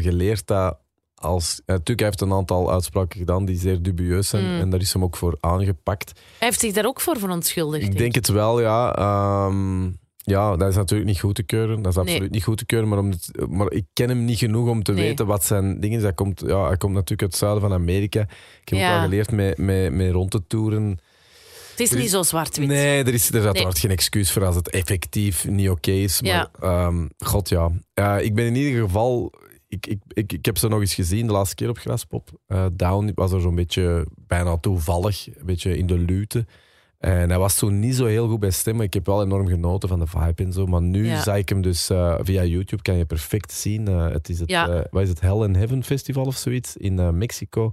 [0.00, 0.78] geleerd dat
[1.14, 1.60] als...
[1.66, 4.60] Natuurlijk, hij heeft een aantal uitspraken gedaan die zeer dubieus zijn Mm.
[4.60, 6.12] en daar is hem ook voor aangepakt.
[6.38, 7.84] hij heeft zich daar ook voor verontschuldigd.
[7.84, 8.94] Ik denk het wel, ja.
[8.96, 9.82] Ehm,
[10.16, 11.82] ja, dat is natuurlijk niet goed te keuren.
[11.82, 12.04] Dat is Nee.
[12.06, 12.88] absoluut niet goed te keuren.
[12.88, 15.04] Maar, om het- maar ik ken hem niet genoeg om te Nee.
[15.08, 16.02] weten wat zijn ding is.
[16.02, 18.20] Hij komt, ja, hij komt natuurlijk uit het zuiden van Amerika.
[18.60, 18.86] Ik heb Ja.
[18.88, 20.98] ook wel geleerd met, met, met rond te toeren.
[21.78, 22.68] Het is niet zo zwart-wit.
[22.68, 26.22] Nee, er is, er uiteraard geen excuus voor als het effectief niet oké is.
[26.22, 26.50] Maar Ja.
[26.60, 27.70] ehm, god ja.
[27.94, 29.32] Eh, ik ben in ieder geval...
[29.68, 32.30] Ik, ik, ik, ik heb ze nog eens gezien de laatste keer op Graspop.
[32.46, 36.46] Eh, Down was er zo'n beetje bijna toevallig, een beetje in de lute.
[36.98, 38.84] En hij was toen niet zo heel goed bij stemmen.
[38.86, 40.66] Ik heb wel enorm genoten van de vibe en zo.
[40.66, 41.22] Maar nu Ja.
[41.22, 43.86] zag ik hem dus eh, via YouTube, kan je perfect zien.
[43.86, 44.86] Het is het, Ja.
[44.90, 47.70] wat is het, Hell and Heaven Festival of zoiets in Mexico.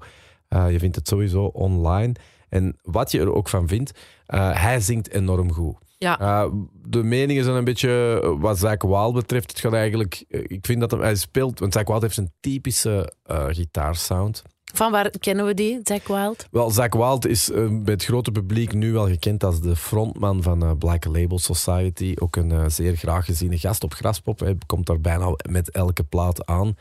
[0.49, 2.13] Je vindt het sowieso online.
[2.49, 5.75] En wat je er ook van vindt, eh, hij zingt enorm goed.
[5.97, 6.19] Ja.
[6.19, 6.51] Eh,
[6.83, 10.79] de meningen zijn een beetje, eh, wat Zack Wild betreft, het gaat eigenlijk, ik vind
[10.79, 13.13] dat hem, hij speelt, want Zack Wild heeft een typische
[13.49, 14.43] gitaarsound.
[14.75, 16.47] Van waar kennen we die, Zack Wild?
[16.51, 20.63] Wel, Zack Wild is bij het grote publiek nu wel gekend als de frontman van
[20.63, 22.13] eh, Black Label Society.
[22.19, 24.39] Ook een zeer graag geziene gast op Graspop.
[24.39, 26.75] Hij komt daar bijna met elke plaat aan.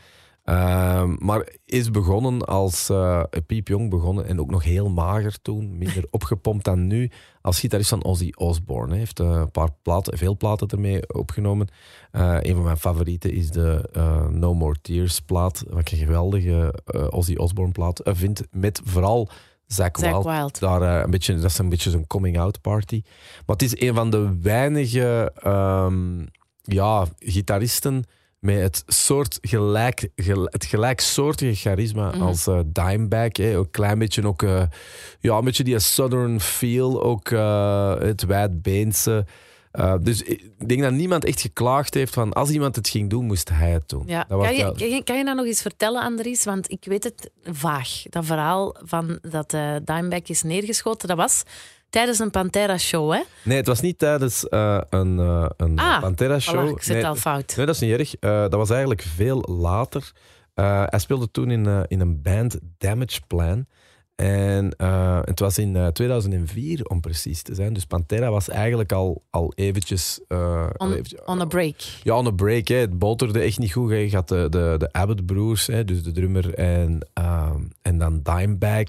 [0.45, 6.07] Ehm, maar is begonnen als eh piepjong begonnen en ook nog heel mager toen, minder
[6.11, 8.89] opgepompt dan nu, als gitarist van Ozzy Osbourne.
[8.89, 11.67] Hij heeft eh, een paar platen, veel platen ermee opgenomen.
[12.11, 13.89] Eh, een van mijn favorieten is de
[14.31, 16.73] No More Tears plaat, wat ik een geweldige
[17.09, 19.29] Ozzy Osbourne plaat vind, met vooral
[19.67, 20.23] Zack Zack Wild.
[20.23, 20.59] Wild.
[20.59, 23.01] Daar, een beetje, dat is een beetje zo'n coming-out party.
[23.45, 26.25] Maar het is een van de weinige ehm,
[26.61, 28.03] ja, gitaristen
[28.45, 32.21] met het, soort gelijk, gel- het gelijksoortige charisma Mhm.
[32.21, 33.29] als eh Dimebag.
[33.37, 33.53] Hè.
[33.57, 34.63] Een klein beetje ook, eh,
[35.19, 39.25] ja, een beetje die southern feel, ook eh, het wijdbeense.
[40.01, 43.49] Dus ik denk dat niemand echt geklaagd heeft van als iemand het ging doen, moest
[43.49, 44.03] hij het doen.
[44.05, 44.25] Ja.
[44.27, 46.43] Dat was Kan, je, kan, je, kan je dat nog eens vertellen, Andries?
[46.43, 48.01] Want ik weet het vaag.
[48.09, 49.49] Dat verhaal van dat
[49.83, 51.43] Dimebag is neergeschoten, dat was
[51.95, 53.21] tijdens een Pantera-show, hè?
[53.43, 56.67] Nee, het was niet tijdens eh, een, eh een Ah, Pantera-show.
[56.67, 57.53] Voilà, ik zit Nee, al fout.
[57.57, 58.15] Nee, dat is niet erg.
[58.15, 60.11] Eh, dat was eigenlijk veel later.
[60.53, 63.65] Hij speelde toen in, in een band Damage Plan.
[64.15, 67.73] En eh, het was in eh, 2004 om precies te zijn.
[67.73, 70.19] Dus Pantera was eigenlijk al, al eventjes...
[70.27, 71.75] eh, On, eventjes- on a break.
[72.03, 72.67] ja, on a break.
[72.67, 72.75] Hè.
[72.75, 73.89] Het boterde echt niet goed.
[73.89, 73.95] hè.
[73.95, 78.83] Je had de, de, de Abbott-broers, hè, dus de drummer en, ehm, en dan Dimebag.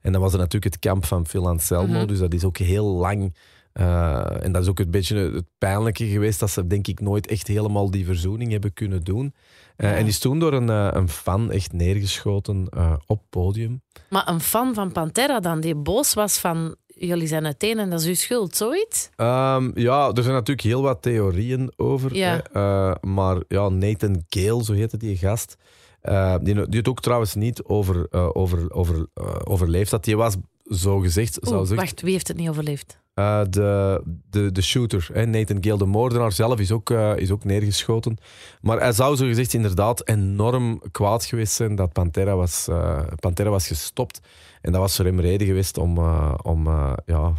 [0.00, 1.98] En dan was er natuurlijk het kamp van Phil Anselmo.
[1.98, 2.06] Mhm.
[2.06, 3.34] Dus dat is ook heel lang...
[3.72, 7.26] eh, en dat is ook een beetje het pijnlijke geweest dat ze denk ik nooit
[7.26, 9.34] echt helemaal die verzoening hebben kunnen doen.
[9.76, 9.96] Eh, Ja.
[9.96, 13.82] En is toen door een, eh, een fan echt neergeschoten eh, op podium.
[14.12, 18.00] Maar een fan van Pantera dan, die boos was van jullie zijn uiteen en dat
[18.00, 19.08] is uw schuld, zoiets?
[19.16, 22.14] Ehm, ja, er zijn natuurlijk heel wat theorieën over.
[22.14, 22.42] Ja.
[22.52, 25.56] Eh, maar ja, Nathan Gale, zo heette die gast.
[26.00, 29.06] eh, die, die het ook trouwens niet over, eh, over, over,
[29.44, 30.04] overleefd had.
[30.04, 33.00] Die was zo gezegd, zou Oeh, zeggen, wacht, wie heeft het niet overleefd?
[33.14, 37.30] eh, de, de, de shooter, hè, Nathan Gale, de moordenaar zelf, is ook, eh, is
[37.30, 38.16] ook neergeschoten.
[38.60, 43.50] Maar hij zou zo gezegd inderdaad enorm kwaad geweest zijn dat Pantera was, eh, Pantera
[43.50, 44.20] was gestopt.
[44.60, 45.98] En dat was voor hem reden geweest om,
[46.42, 46.66] om
[47.06, 47.32] ja,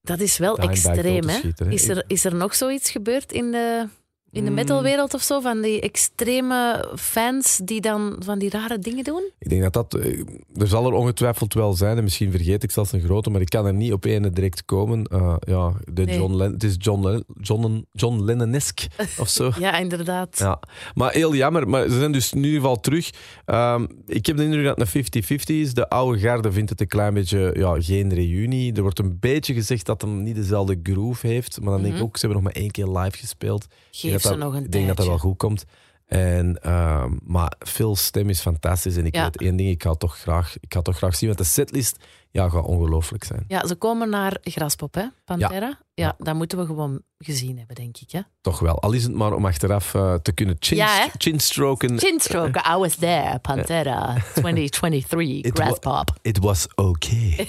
[0.00, 1.34] Dat is wel extreem, hè?
[1.34, 1.72] schieten, hè.
[1.72, 3.88] Is er, is er nog zoiets gebeurd in de,
[4.34, 4.56] in de Mm.
[4.56, 5.40] metalwereld of zo?
[5.40, 9.30] Van die extreme fans die dan van die rare dingen doen?
[9.38, 9.94] Ik denk dat dat...
[9.94, 10.20] eh,
[10.56, 13.48] Er zal er ongetwijfeld wel zijn, en misschien vergeet ik zelfs een grote, maar ik
[13.48, 15.04] kan er niet op ene direct komen.
[15.04, 16.16] Eh, ja, de Nee.
[16.18, 19.50] John Len het is John, Len John, John Lennon-esque of zo.
[19.58, 20.38] Ja, inderdaad.
[20.38, 20.60] Ja,
[20.94, 21.68] maar heel jammer.
[21.68, 23.10] Maar ze zijn dus in ieder geval terug.
[23.44, 25.74] Ehm, ik heb de indruk dat het een 50-50 is.
[25.74, 28.72] De oude garde vindt het een klein beetje ja, geen reunie.
[28.72, 31.60] Er wordt een beetje gezegd dat hem niet dezelfde groove heeft.
[31.60, 32.08] Maar dan denk ik Mhm.
[32.08, 33.66] ook, ze hebben nog maar één keer live gespeeld.
[33.90, 35.64] Geef dat ze dat- nog een Ik denk dat dat wel goed komt.
[36.06, 38.96] En, ehm, maar Phil's stem is fantastisch.
[38.96, 39.22] En ik Ja.
[39.24, 41.28] weet één ding, ik ga het toch graag, ik ga het toch graag zien.
[41.28, 43.44] Want de setlist ja, gaat ongelooflijk zijn.
[43.48, 45.66] Ja, ze komen naar Graspop, hè, Pantera.
[45.68, 46.14] Ja, Ja.
[46.18, 48.10] dat moeten we gewoon gezien hebben, denk ik.
[48.10, 48.20] Hè?
[48.40, 48.78] Toch wel.
[48.80, 51.98] Al is het maar om achteraf eh, te kunnen chin, Ja, chinstroken.
[51.98, 56.10] Chinstroker, I was there, Pantera 2023, It wa- Graspop.
[56.22, 57.48] It was okay.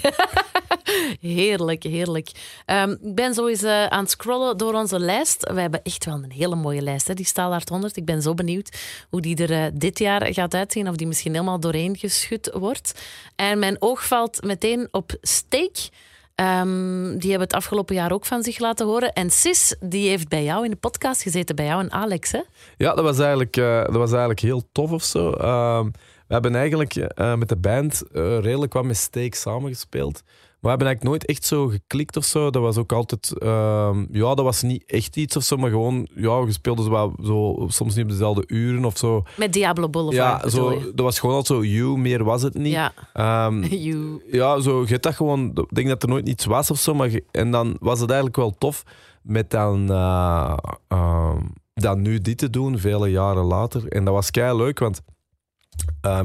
[1.20, 2.30] Heerlijk, heerlijk.
[2.64, 5.50] Ehm, ik ben zo eens eh, aan het scrollen door onze lijst.
[5.52, 7.96] We hebben echt wel een hele mooie lijst, hè, die Staalhard 100.
[7.96, 8.76] Ik ben zo benieuwd
[9.10, 10.88] hoe die er eh, dit jaar gaat uitzien.
[10.88, 13.00] Of die misschien helemaal doorheen geschud wordt.
[13.36, 15.88] En mijn oog valt meteen op Steak.
[16.36, 19.12] Ehm, die hebben het afgelopen jaar ook van zich laten horen.
[19.12, 22.32] En Sis, die heeft bij jou in de podcast gezeten, bij jou en Alex.
[22.32, 22.40] Hè?
[22.76, 25.30] Ja, dat was eigenlijk, eh, dat was eigenlijk heel tof of zo.
[25.32, 25.84] Ehm,
[26.26, 30.22] we hebben eigenlijk eh, met de band eh, redelijk wat met Steak samengespeeld.
[30.66, 32.50] We hebben eigenlijk nooit echt zo geklikt of zo.
[32.50, 33.38] Dat was ook altijd...
[33.38, 36.08] ehm, ja, dat was niet echt iets of zo, maar gewoon...
[36.14, 39.22] Ja, we speelden zo, zo soms niet op dezelfde uren of zo.
[39.36, 40.42] Met Diablo Boulevard.
[40.42, 42.72] Ja, zo, dat was gewoon altijd zo you, meer was het niet.
[42.72, 44.22] Ja, Ehm, you.
[44.30, 45.50] ja, zo, je dat gewoon...
[45.54, 47.20] Ik denk dat er nooit iets was of zo, maar...
[47.30, 48.82] En dan was het eigenlijk wel tof
[49.22, 49.90] met dan...
[49.90, 50.56] eh,
[50.88, 51.42] ehm,
[51.74, 53.88] dan nu dit te doen, vele jaren later.
[53.88, 55.02] En dat was kei leuk, want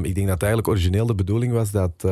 [0.02, 2.04] ik denk dat eigenlijk origineel de bedoeling was dat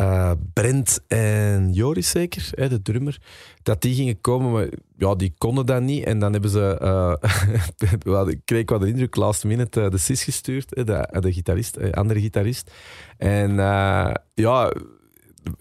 [0.00, 3.18] eh, Brent en Joris zeker, hè, de drummer,
[3.62, 6.04] dat die gingen komen, maar ja, die konden dat niet.
[6.04, 6.58] En dan hebben ze,
[8.04, 11.32] we hadden- kreeg ik wel de indruk, last minute eh, de Sis gestuurd, de, de
[11.32, 12.70] gitarist, andere gitarist.
[13.16, 13.54] En
[14.34, 14.72] ja,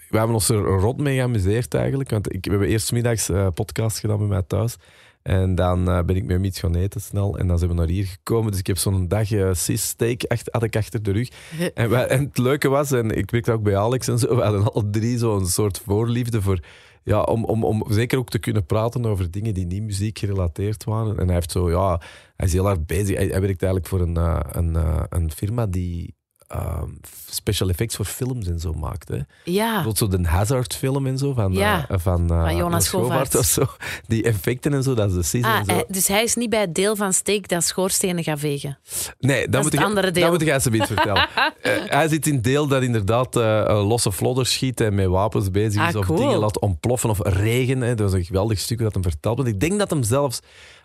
[0.09, 2.09] we hebben ons er rot mee geamuseerd eigenlijk.
[2.09, 4.77] Want ik, we hebben eerst middags podcast gedaan bij mij thuis.
[5.21, 7.37] En dan eh, ben ik met hem iets gaan eten snel.
[7.37, 8.51] En dan zijn we naar hier gekomen.
[8.51, 11.29] Dus ik heb zo'n dag eh sis steak achter, had ik achter de rug.
[11.73, 14.41] En, wij- en het leuke was, en ik werkte ook bij Alex en zo, we
[14.41, 16.59] hadden alle drie zo'n soort voorliefde voor...
[17.03, 20.83] Ja, om, om, om zeker ook te kunnen praten over dingen die niet muziek gerelateerd
[20.83, 21.17] waren.
[21.19, 22.01] En hij heeft zo, ja,
[22.35, 23.15] hij is heel hard bezig.
[23.17, 24.75] Hij, hij werkt eigenlijk voor een, eh, een,
[25.09, 26.15] een firma die
[26.49, 26.89] ehm,
[27.29, 29.07] special effects voor films en zo maakt.
[29.07, 29.17] Hè.
[29.43, 31.85] Ja, Bijvoorbeeld zo de Hazard film en zo van, Ja.
[31.89, 33.35] eh, van, eh, Van Jonas Govaert.
[33.35, 33.65] of zo.
[34.07, 35.71] Die effecten en zo, dat is de season ah, en zo.
[35.71, 38.77] hij- dus hij is niet bij het deel van Steak dat schoorstenen gaat vegen.
[39.19, 40.23] Nee, dat moet ik, andere deel.
[40.23, 41.27] Dat moet ik alsjeblieft vertellen.
[41.61, 45.07] Eh, hij zit in het deel dat inderdaad eh, eh, losse flodders schiet en met
[45.07, 45.95] wapens bezig is.
[45.95, 47.81] Ah, of dingen laat ontploffen of regen.
[47.81, 47.95] Hè.
[47.95, 49.37] Dat was een geweldig stuk dat hem vertelt.
[49.37, 50.39] Want ik denk dat hem zelfs,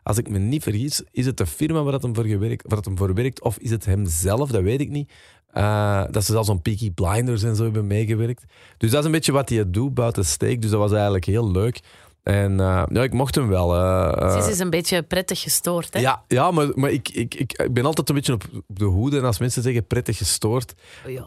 [0.05, 2.77] als ik me niet vergis, is het de firma waar dat hem voor, gewerkt, waar
[2.77, 5.13] dat hem voor werkt of is het hem zelf, dat weet ik niet.
[5.53, 8.45] Eh, dat ze zelfs aan Peaky Blinders en zo hebben meegewerkt.
[8.79, 10.63] Dus dat is een beetje wat hij doet buiten steek.
[10.63, 11.81] Dus dat was eigenlijk heel leuk.
[12.23, 13.71] En eh, ja, ik mocht hem wel.
[14.41, 15.95] Sis is een beetje prettig gestoord.
[15.95, 16.01] Hè?
[16.01, 19.19] ja, ja, maar, maar ik, ik, ik, ik ben altijd een beetje op, de hoede.
[19.19, 20.75] En als mensen zeggen prettig gestoord,
[21.07, 21.27] Ja.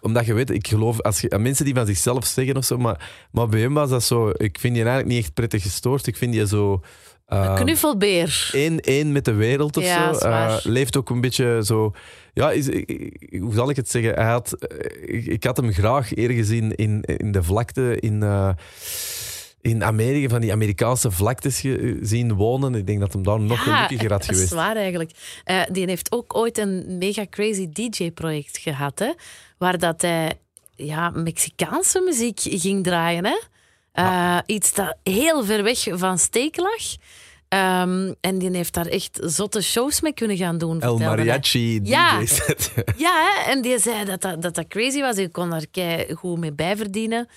[0.00, 3.10] omdat je weet, ik geloof, als je, mensen die van zichzelf zeggen of zo, maar,
[3.30, 6.06] maar bij hem was dat zo, ik vind die eigenlijk niet echt prettig gestoord.
[6.06, 6.82] Ik vind die zo...
[7.28, 8.50] Een eh, knuffelbeer.
[8.52, 10.28] één, één met de wereld of Ja, zo.
[10.28, 11.92] Eh, leeft ook een beetje zo.
[12.32, 12.66] Ja, is,
[13.40, 14.14] hoe zal ik het zeggen?
[14.14, 14.56] Hij had,
[15.06, 18.50] ik, ik had hem graag ergens in, in, in de vlakte in, eh,
[19.60, 21.64] in Amerika, van die Amerikaanse vlaktes
[22.00, 22.74] zien wonen.
[22.74, 24.52] Ik denk dat hem daar nog gelukkiger had dat is geweest.
[24.52, 25.10] waar eigenlijk.
[25.44, 29.12] Eh, die heeft ook ooit een mega crazy DJ-project gehad, hè?
[29.58, 30.32] waar dat hij
[30.74, 33.24] ja, Mexicaanse muziek ging draaien.
[33.24, 33.38] Hè?
[34.04, 36.82] Eh, Iets dat heel ver weg van Steek lag.
[37.48, 40.80] Ehm, en die heeft daar echt zotte shows mee kunnen gaan doen.
[40.80, 40.98] El.
[40.98, 42.18] Mariachi Ja.
[42.18, 42.72] DJ-set.
[42.96, 43.50] Ja, hè?
[43.50, 45.16] en die zei dat dat, dat dat crazy was.
[45.16, 47.28] Je kon daar kei goed mee bijverdienen.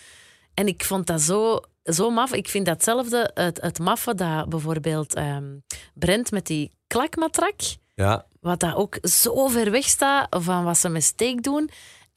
[0.54, 2.34] En ik vond dat zo, zo maf.
[2.34, 5.43] Ik vind datzelfde, het, het maffe dat bijvoorbeeld ehm
[5.93, 7.60] Brent met die klakmatrak,
[7.95, 8.26] ja.
[8.39, 11.69] wat dat ook zo ver weg staat van wat ze met steek doen.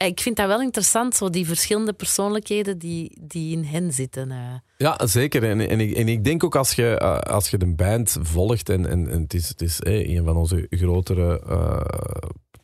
[0.04, 4.30] Eh, Ik vind dat wel interessant, zo die verschillende persoonlijkheden die, die in hen zitten.
[4.30, 4.38] eh.
[4.78, 5.44] Ja, zeker.
[5.44, 8.68] En, en, ik, en ik denk ook als je, eh, als je de band volgt,
[8.68, 11.42] en, en, en het is, het is een van onze grotere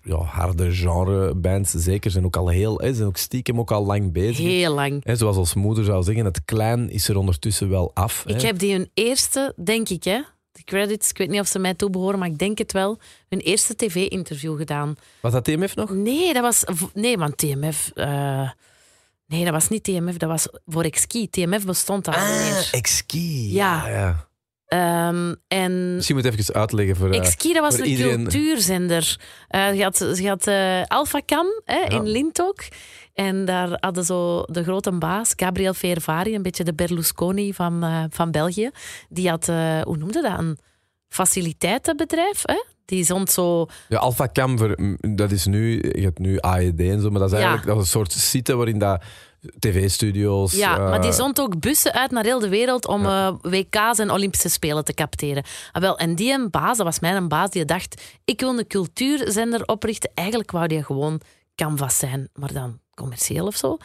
[0.03, 4.13] ja, harde genre bands, zeker, zijn ook al heel, zijn ook stiekem ook al lang
[4.13, 4.39] bezig.
[4.47, 5.05] Heel lang.
[5.05, 8.25] Hè, zoals ons moeder zou zeggen, het klein is er ondertussen wel af.
[8.27, 10.21] Ik heb die hun eerste, denk ik, hè,
[10.71, 13.77] credits, ik weet niet of ze mij toebehoren, maar ik denk het wel, hun eerste
[13.77, 14.95] tv-interview gedaan.
[15.23, 15.91] Was dat TMF nog?
[15.91, 16.65] Nee, dat was.
[16.95, 17.91] Nee, want TMF.
[17.95, 18.51] eh,
[19.27, 21.31] nee, dat was niet TMF, dat was voor Exki.
[21.31, 22.69] TMF bestond al niet meer.
[22.73, 23.53] Exki.
[23.53, 23.89] Ja.
[23.89, 24.29] ja.
[24.67, 27.11] Ehm, en Misschien moet ik even uitleggen voor...
[27.11, 29.21] eh, Exki, dat was een iedereen- cultuurzender.
[29.49, 30.45] Eh je had, je had
[31.65, 31.89] hè, Ja.
[31.89, 32.63] in Lint ook.
[33.21, 38.05] En daar hadden zo de grote baas, Gabriel Fervari, een beetje de Berlusconi van, eh,
[38.11, 38.71] van België.
[39.09, 40.59] Die had, eh, hoe noemde dat, een
[41.09, 42.43] faciliteitenbedrijf.
[42.43, 42.63] Hè?
[42.85, 44.57] Die zond zo Ja, Alpha Cam,
[45.01, 47.45] dat is nu, je hebt nu AED en zo, maar dat is Ja.
[47.45, 49.03] eigenlijk dat is een soort site waarin dat
[49.59, 50.53] tv-studio's.
[50.53, 53.03] Ja, eh, maar die zond ook bussen uit naar heel de wereld om
[53.43, 55.45] WK's en Olympische Spelen te capteren.
[55.73, 58.67] Ah, wel, en die een baas, dat was mijn baas, die dacht, ik wil een
[58.67, 60.11] cultuurzender oprichten.
[60.15, 61.21] Eigenlijk wou die gewoon
[61.65, 63.77] canvas zijn, maar dan commercieel of zo.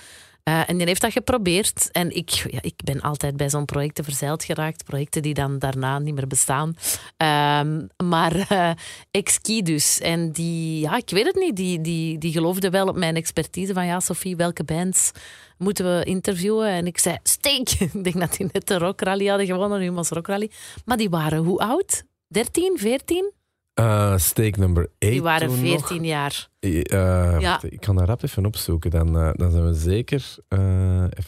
[0.44, 1.92] Eh, en die heeft dat geprobeerd.
[1.92, 4.84] En ik, ja, ik ben altijd bij zo'n projecten verzeild geraakt.
[4.84, 6.76] Projecten die dan daarna niet meer bestaan.
[7.18, 8.72] Ehm, maar uh,
[9.12, 10.00] Exki dus.
[10.00, 11.56] En die, ja, ik weet het niet.
[11.56, 13.74] Die, die, die geloofde wel op mijn expertise.
[13.74, 15.12] Van ja, Sophie, welke bands
[15.58, 16.68] moeten we interviewen?
[16.68, 17.70] En ik zei, steek.
[17.94, 19.80] ik denk dat die net de rockrally hadden gewonnen.
[19.80, 20.52] Humans Rockrally.
[20.86, 22.04] Maar die waren hoe oud?
[22.28, 23.32] 13, 14?
[23.80, 25.12] Uh, steek number 8.
[25.12, 26.06] Die waren 14 nog.
[26.06, 26.48] jaar.
[26.60, 27.62] Uh, ja.
[27.70, 28.92] Ik kan daar rap even opzoeken.
[28.92, 30.36] Dan, uh, dan zijn we zeker.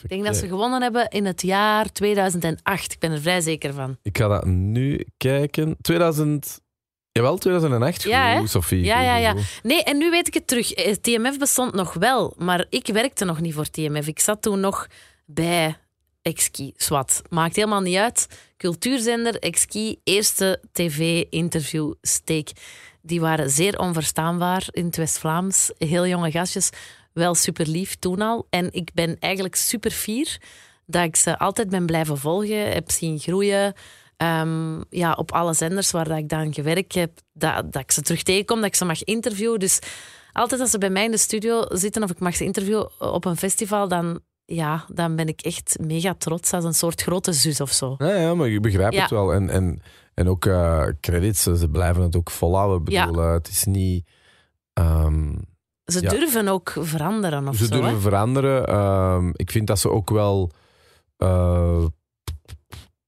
[0.03, 2.91] ik denk dat ze gewonnen hebben in het jaar 2008.
[2.93, 3.97] Ik ben er vrij zeker van.
[4.01, 5.77] Ik ga dat nu kijken.
[5.81, 6.61] 2000.
[7.11, 8.03] Jawel, 2008.
[8.03, 8.83] Ja, Sophie.
[8.83, 9.35] Ja, ja, ja.
[9.63, 10.73] Nee, en nu weet ik het terug.
[11.01, 14.07] TMF bestond nog wel, maar ik werkte nog niet voor TMF.
[14.07, 14.87] Ik zat toen nog
[15.25, 15.77] bij
[16.21, 16.73] Exki.
[16.75, 17.21] Swat.
[17.29, 18.27] Maakt helemaal niet uit.
[18.57, 22.51] Cultuurzender, Exki, eerste tv-interview, steek.
[23.01, 25.71] Die waren zeer onverstaanbaar in het West-Vlaams.
[25.77, 26.69] Heel jonge gastjes.
[27.13, 28.47] Wel super lief toen al.
[28.49, 30.41] En ik ben eigenlijk super fier
[30.85, 32.71] dat ik ze altijd ben blijven volgen.
[32.71, 33.73] Heb zien groeien.
[34.17, 37.19] Um, ja, op alle zenders waar dat ik dan gewerkt heb.
[37.33, 39.59] Dat, dat ik ze terug tegenkom, dat ik ze mag interviewen.
[39.59, 39.79] Dus
[40.31, 43.25] altijd als ze bij mij in de studio zitten of ik mag ze interviewen op
[43.25, 47.61] een festival, dan ja, dan ben ik echt mega trots als een soort grote zus
[47.61, 47.95] of zo.
[47.97, 49.01] Ja, ja maar ik begrijp Ja.
[49.01, 49.33] het wel.
[49.33, 49.81] En, en,
[50.13, 52.81] en ook eh, credits, ze ze blijven het ook volhouden.
[52.87, 53.05] Ik Ja.
[53.05, 54.07] bedoel, eh, het is niet...
[54.73, 55.35] ehm,
[55.85, 56.09] Ze Ja.
[56.09, 57.71] durven ook veranderen of ze zo.
[57.71, 57.99] durven hè?
[57.99, 58.67] veranderen.
[58.67, 60.51] Ehm, ik vind dat ze ook wel...
[61.17, 61.85] eh,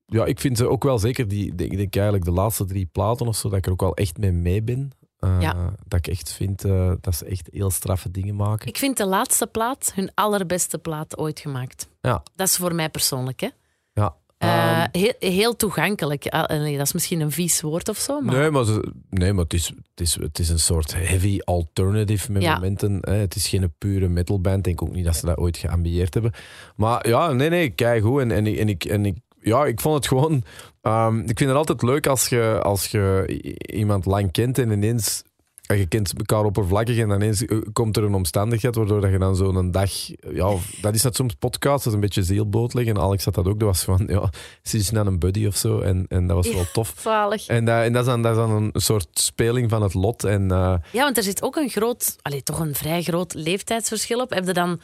[0.06, 3.28] ja, ik vind ze ook wel zeker, die, ik denk eigenlijk de laatste drie platen
[3.28, 4.92] of zo, dat ik er ook wel echt mee mee ben.
[5.20, 5.74] Eh, Ja.
[5.88, 8.68] Dat ik echt vind eh, dat ze echt heel straffe dingen maken.
[8.68, 11.88] Ik vind de laatste plaat hun allerbeste plaat ooit gemaakt.
[12.02, 12.24] Ja.
[12.36, 13.40] Dat is voor mij persoonlijk.
[13.40, 13.48] Hè?
[13.94, 14.16] Ja.
[14.38, 14.48] Eh,
[14.82, 16.26] Ehm, heel, heel toegankelijk.
[16.28, 18.22] Ah, nee, dat is misschien een vies woord of zo.
[18.22, 18.36] Maar...
[18.36, 22.32] Nee, maar, ze- nee, maar het, is, het, is, het is een soort heavy alternative
[22.32, 22.54] met Ja.
[22.54, 22.98] momenten.
[23.02, 23.14] Hè.
[23.14, 24.58] Het is geen pure metalband.
[24.58, 26.32] Ik denk ook niet dat ze dat ooit geambieerd hebben.
[26.76, 28.22] Maar ja, nee, nee, kijk goed.
[28.22, 30.44] En, en, ik, en ik, ja, ik vond het gewoon...
[30.82, 33.26] ehm, ik vind het altijd leuk als je, als je
[33.74, 35.24] iemand lang kent en ineens...
[35.66, 39.12] en Je kent elkaar oppervlakkig en dan ineens eh, komt er een omstandigheid waardoor dat
[39.12, 39.92] je dan zo'n dag...
[40.34, 42.96] Ja, dat is net soms podcast, dat is een beetje zielboot leggen.
[42.96, 43.60] En Alex had dat ook.
[43.60, 44.30] Dat was van, ja,
[44.64, 45.80] ze is net een buddy of zo.
[45.80, 46.94] En, en dat was wel tof.
[46.98, 47.48] Zalig.
[47.48, 50.24] En, dat, en dat, is dan, dat is dan een soort speling van het lot.
[50.24, 54.20] En eh, Ja, want er zit ook een groot, allee, toch een vrij groot leeftijdsverschil
[54.22, 54.30] op.
[54.30, 54.80] Heb je dan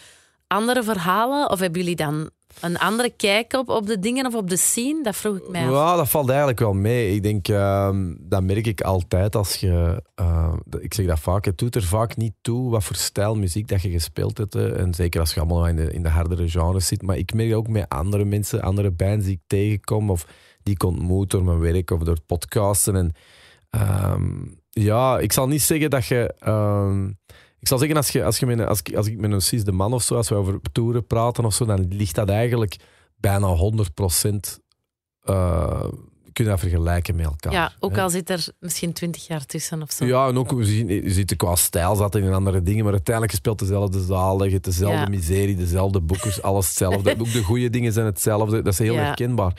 [0.48, 2.30] andere verhalen of hebben jullie dan
[2.62, 5.04] een andere kijk op, op de dingen of op de scene?
[5.04, 5.72] Dat vroeg ik mij af.
[5.72, 7.15] ja, dat valt eigenlijk wel mee.
[7.15, 10.04] Ik denk, ehm, dat merk ik altijd als je...
[10.15, 13.68] eh, ik zeg dat vaak, het doet er vaak niet toe wat voor stijl muziek
[13.68, 14.56] dat je gespeeld hebt.
[14.56, 17.02] En zeker als je allemaal in de, in de hardere genres zit.
[17.02, 20.26] Maar ik merk ook met andere mensen, andere bands die ik tegenkom of
[20.63, 22.96] die ik ontmoet door mijn werk of door podcasten.
[22.96, 23.12] En
[23.70, 24.32] ehm,
[24.70, 26.34] ja, ik zal niet zeggen dat je...
[26.39, 27.10] ehm,
[27.65, 29.41] ik zal zeggen, als, je, als, je met, een- als, ik, als ik met een
[29.41, 32.30] Cis de Man of zo, als we over toeren praten of zo, dan ligt dat
[32.30, 32.75] eigenlijk
[33.17, 34.60] bijna 100 procent.
[36.34, 37.51] kun je dat vergelijken met elkaar.
[37.51, 38.01] Ja, ook hè.
[38.01, 40.06] al zit er misschien twintig jaar tussen of zo.
[40.06, 44.04] Ja, en ook je ziet qua stijl zat in andere dingen, maar uiteindelijk speelt dezelfde
[44.04, 45.08] zaal, je hebt dezelfde Ja.
[45.10, 47.15] miserie, dezelfde boekers, alles hetzelfde.
[47.19, 49.04] ook de goede dingen zijn hetzelfde, dat is heel Ja.
[49.04, 49.54] herkenbaar.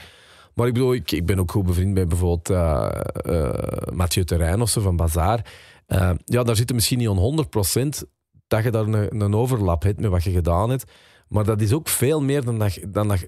[0.54, 2.88] Maar ik bedoel, ik, ik ben ook goed bevriend met bijvoorbeeld eh
[3.24, 5.44] eh, Mathieu Terrein of zo van Bazaar.
[5.86, 8.02] Eh, ja, daar zit misschien niet aan 100%
[8.46, 10.92] dat je daar een, een overlap hebt met wat je gedaan hebt.
[11.28, 13.26] Maar dat is ook veel meer dan dat, dan dat,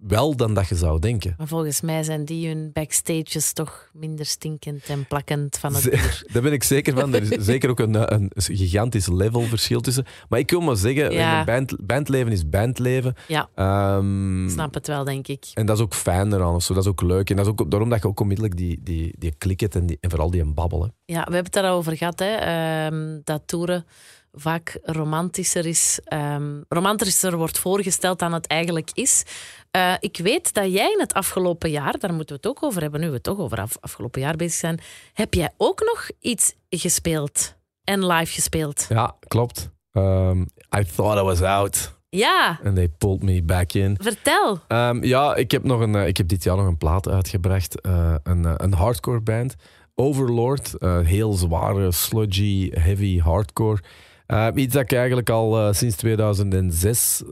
[0.00, 1.34] wel dan dat je zou denken.
[1.38, 6.22] Maar volgens mij zijn die hun backstages toch minder stinkend en plakkend van het bier.
[6.32, 7.14] Daar ben ik zeker van.
[7.14, 10.04] Er is zeker ook een, een gigantisch levelverschil tussen.
[10.28, 11.44] Maar ik wil maar zeggen, Ja.
[11.44, 13.14] band, bandleven is bandleven.
[13.28, 15.46] Ja, Ehm, ik snap het wel, denk ik.
[15.54, 16.54] en dat is ook fijn eraan.
[16.54, 16.74] Of zo.
[16.74, 17.30] Dat is ook leuk.
[17.30, 19.86] En dat is ook daarom dat je ook onmiddellijk die, die, die klik hebt en,
[19.86, 20.82] die, en vooral die een babbel.
[20.82, 20.88] Hè.
[21.04, 23.84] Ja, we hebben het daarover gehad, hè, ehm, dat toeren
[24.32, 26.00] vaak romantischer is.
[26.04, 29.22] ehm, romantischer wordt voorgesteld dan het eigenlijk is.
[29.72, 32.82] Eh, ik weet dat jij in het afgelopen jaar, daar moeten we het ook over
[32.82, 34.80] hebben, nu we toch over af, afgelopen jaar bezig zijn,
[35.12, 38.86] heb jij ook nog iets gespeeld en live gespeeld?
[38.88, 39.70] Ja, klopt.
[39.92, 40.40] Ehm,
[40.78, 42.00] I thought I was out.
[42.08, 43.96] Ja, And they pulled me back in.
[44.00, 44.60] vertel.
[44.68, 47.80] Ehm, ja, ik heb, nog een, eh, ik heb dit jaar nog een plaat uitgebracht.
[47.80, 49.54] eh, een, een hardcore band.
[49.94, 50.74] Overlord.
[51.04, 53.80] heel zware, sludgy, heavy hardcore.
[54.26, 57.22] Eh, iets dat ik eigenlijk al sinds 2006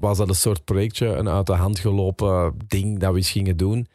[0.00, 3.56] was dat een soort projectje, een uit de hand gelopen ding dat we eens gingen
[3.56, 3.86] doen.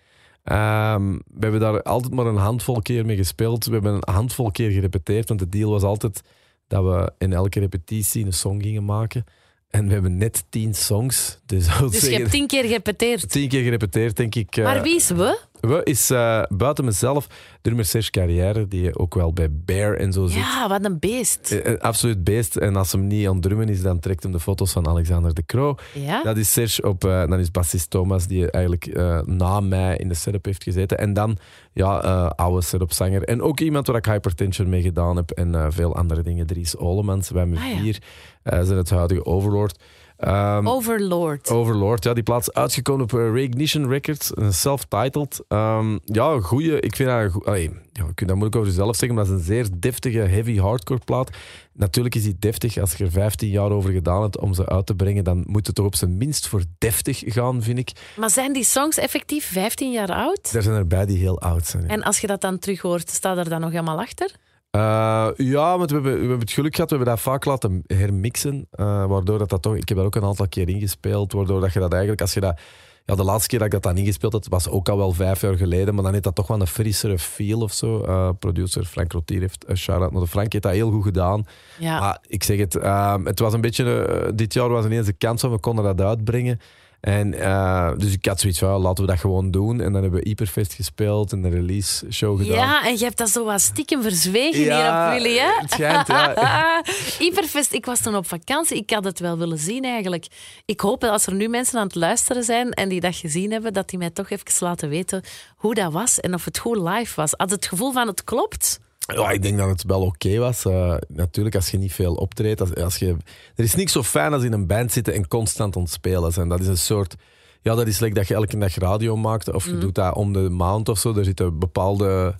[0.43, 3.66] Ehm, we hebben daar altijd maar een handvol keer mee gespeeld.
[3.66, 6.22] We hebben een handvol keer gerepeteerd, want de deal was altijd
[6.68, 9.24] dat we in elke repetitie een song gingen maken.
[9.70, 11.39] En we hebben net tien songs.
[11.45, 13.30] Dus, wil Dus je zeggen, hebt tien keer gerepeteerd.
[13.30, 14.58] tien keer gerepeteerd, denk ik.
[14.58, 15.39] eh, Maar wie is we?
[15.68, 17.28] We is eh, buiten mezelf
[17.61, 20.38] drummer Serge Carrière, die je ook wel bij Bear en zo ziet.
[20.39, 21.51] Ja, wat een beest.
[21.51, 22.55] Eh, Een absoluut beest.
[22.55, 25.34] En als hem niet aan het drummen is, dan trekt hem de foto's van Alexander
[25.34, 25.76] de Croo.
[25.93, 26.24] Ja?
[26.24, 30.07] Dat is Serge op, eh, dan is bassist Thomas, die eigenlijk eh, na mij in
[30.07, 30.97] de setup heeft gezeten.
[30.97, 31.38] En dan,
[31.74, 33.24] ja, eh oude setup-zanger.
[33.24, 36.45] En ook iemand waar ik Hypertension mee gedaan heb en eh, veel andere dingen.
[36.47, 37.78] Dries Olemans, wij met Ah, ja.
[37.78, 37.97] vier,
[38.43, 39.84] eh, zijn het huidige Overlord.
[40.18, 41.49] Ehm, Overlord.
[41.49, 45.41] Overlord, ja, die plaats uitgekomen op eh, Reignition Records, een self-titled.
[45.47, 46.80] Ehm, ja, goeie.
[46.80, 49.39] Ik vind dat, allee, ja, je kunt dat moeilijk over jezelf zeggen, maar dat is
[49.39, 51.30] een zeer deftige, heavy hardcore plaat.
[51.74, 52.78] Natuurlijk is die deftig.
[52.78, 55.66] Als je er 15 jaar over gedaan hebt om ze uit te brengen, dan moet
[55.68, 57.91] het toch op zijn minst voor deftig gaan, vind ik.
[58.18, 60.51] Maar zijn die songs effectief 15 jaar oud?
[60.53, 61.84] Er zijn erbij die heel oud zijn.
[61.84, 61.89] ja.
[61.89, 64.32] En als je dat dan terug hoort, staat er dan nog helemaal achter?
[64.74, 67.84] Eh, ja, want we hebben, we hebben het geluk gehad, we hebben dat vaak laten
[67.88, 68.68] hermixen.
[68.72, 71.34] eh, waardoor dat, dat toch, ik heb dat ook een aantal keer ingespeeld.
[71.34, 72.60] Waardoor dat je dat eigenlijk, als je dat.
[73.06, 75.42] Ja, de laatste keer dat ik dat dan ingespeeld had, was ook al wel vijf
[75.42, 75.94] jaar geleden.
[75.94, 78.04] Maar dan heeft dat toch wel een frissere feel of zo.
[78.04, 81.46] Eh, producer Frank Rotier heeft een shout-out naar de Frank, heeft dat heel goed gedaan.
[81.80, 82.00] Ja.
[82.00, 84.32] Maar ik zeg het, ehm, het was een beetje.
[84.36, 86.60] dit jaar was ineens de kans van we konden dat uitbrengen.
[87.04, 89.82] En, eh, dus ik had zoiets van, laten we dat gewoon doen.
[89.82, 92.56] En dan hebben we Hyperfest gespeeld en de release show gedaan.
[92.56, 95.62] Ja, en je hebt dat zo wat stiekem verzwegen Ja, hier op Willy, hè?
[95.62, 96.84] het schijnt, ja.
[97.20, 98.78] Hyperfest, ik was toen op vakantie.
[98.78, 100.28] Ik had het wel willen zien eigenlijk.
[100.66, 103.51] Ik hoop dat als er nu mensen aan het luisteren zijn en die dat gezien
[103.51, 105.24] hebben, dat die mij toch even laten weten
[105.56, 107.34] hoe dat was en of het goed live was.
[107.38, 108.80] Had het gevoel van het klopt?
[109.16, 110.66] Ja, ik denk dat het wel oké was.
[110.66, 112.62] Eh, natuurlijk, als je niet veel optreedt.
[112.62, 113.16] Als, als je,
[113.56, 116.49] er is niks zo fijn als in een band zitten en constant ontspelen zijn.
[116.49, 117.16] Dat is een soort...
[117.62, 119.54] Ja, dat is leuk dat je elke dag radio maakt.
[119.54, 119.76] Of Mhm.
[119.76, 121.16] je doet dat om de maand of zo.
[121.16, 122.36] Er zitten bepaalde...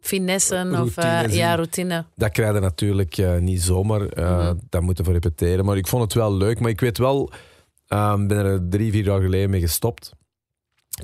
[0.00, 1.56] Finessen of eh, ja, in.
[1.56, 2.04] routine.
[2.16, 4.00] Dat krijg je natuurlijk eh, niet zomaar.
[4.00, 4.54] Mhm.
[4.68, 5.64] Dat moeten we repeteren.
[5.64, 6.60] Maar ik vond het wel leuk.
[6.60, 7.30] Maar ik weet wel...
[7.88, 10.12] Ik ben er drie, vier jaar geleden mee gestopt.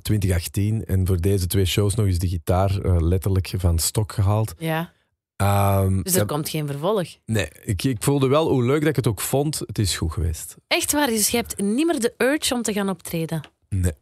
[0.02, 0.84] 2018.
[0.84, 4.54] En voor deze twee shows nog eens de gitaar eh, letterlijk van stok gehaald.
[4.58, 4.92] Ja.
[5.36, 7.08] Ehm, Dus er komt geen vervolg.
[7.26, 9.58] Nee, ik, ik voelde wel hoe leuk dat ik het ook vond.
[9.58, 10.56] Het is goed geweest.
[10.66, 13.40] Echt waar, dus je hebt niet meer de urge om te gaan optreden.
[13.68, 13.92] Nee.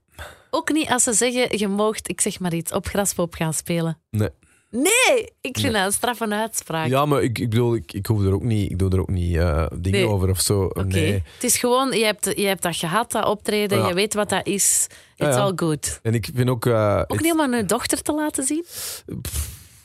[0.51, 3.99] Ook niet als ze zeggen, je moogt, ik zeg maar iets, op Graspop gaan spelen.
[4.11, 4.29] Nee.
[4.77, 6.89] Nee, ik vind dat een straffe uitspraak.
[6.89, 9.11] Ja, maar ik, ik bedoel, ik, ik, hoef er ook niet, ik doe er ook
[9.11, 10.09] niet eh, dingen Nee.
[10.09, 10.63] over of zo.
[10.63, 10.83] Oké.
[10.85, 11.23] Nee.
[11.35, 13.89] Het is gewoon, je hebt, je hebt dat gehad, dat optreden, Ja.
[13.89, 14.87] je weet wat dat is.
[15.17, 15.43] Ja, It's ja.
[15.43, 15.99] all good.
[16.03, 16.67] En ik vind ook...
[16.67, 18.65] eh, Ook niet om aan je dochter te laten zien?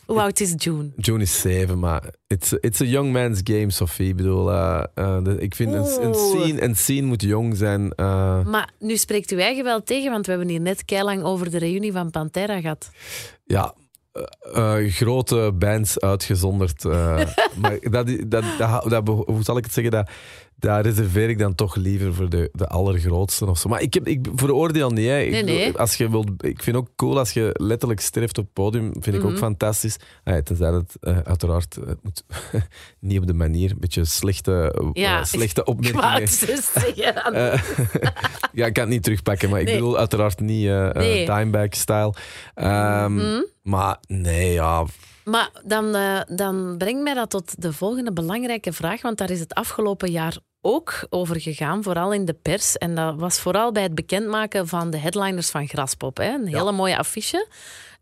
[0.05, 0.89] Hoe oud is June?
[0.97, 4.07] June is zeven, maar it's, it's a young man's game, Sophie.
[4.07, 6.41] Ik bedoel, eh, eh, de- ik vind een, een, Oeh.
[6.41, 7.91] scene, een scene moet jong zijn.
[7.95, 8.45] eh.
[8.45, 11.57] Maar nu spreekt uw eigen wel tegen, want we hebben hier net keilang over de
[11.57, 12.89] reunie van Pantera gehad.
[13.45, 13.73] ja,
[14.53, 16.85] eh, eh, grote bands uitgezonderd.
[16.85, 16.91] eh,
[17.61, 19.91] maar dat, dat, dat, dat, hoe zal ik het zeggen?
[19.91, 20.09] Dat,
[20.55, 23.69] daar reserveer ik dan toch liever voor de, de allergrootste of zo.
[23.69, 25.05] Maar ik, heb, ik veroordeel niet.
[25.07, 25.13] Hè.
[25.13, 25.77] Nee, nee.
[25.77, 28.91] Als je wilt, ik vind ook cool als je letterlijk sterft op het podium.
[28.99, 29.37] Vind ik ook Mhm.
[29.39, 29.97] fantastisch.
[30.23, 32.23] Ah, ja, tenzij eh, uiteraard het moet
[32.99, 33.71] niet op de manier.
[33.71, 36.19] Een beetje slechte, Ja, slechte opmerkingen.
[36.19, 36.69] dus
[38.53, 41.25] ja, ik kan het niet terugpakken, maar ik bedoel uiteraard niet eh eh, Nee.
[41.25, 42.13] Dimebag-style.
[43.69, 44.85] Maar nee, ja.
[45.23, 49.39] Maar dan, eh, dan brengt mij dat tot de volgende belangrijke vraag, want daar is
[49.39, 52.77] het afgelopen jaar ook over gegaan, vooral in de pers.
[52.77, 56.17] En dat was vooral bij het bekendmaken van de headliners van Graspop.
[56.17, 56.33] Hè?
[56.33, 57.47] Een hele mooie affiche.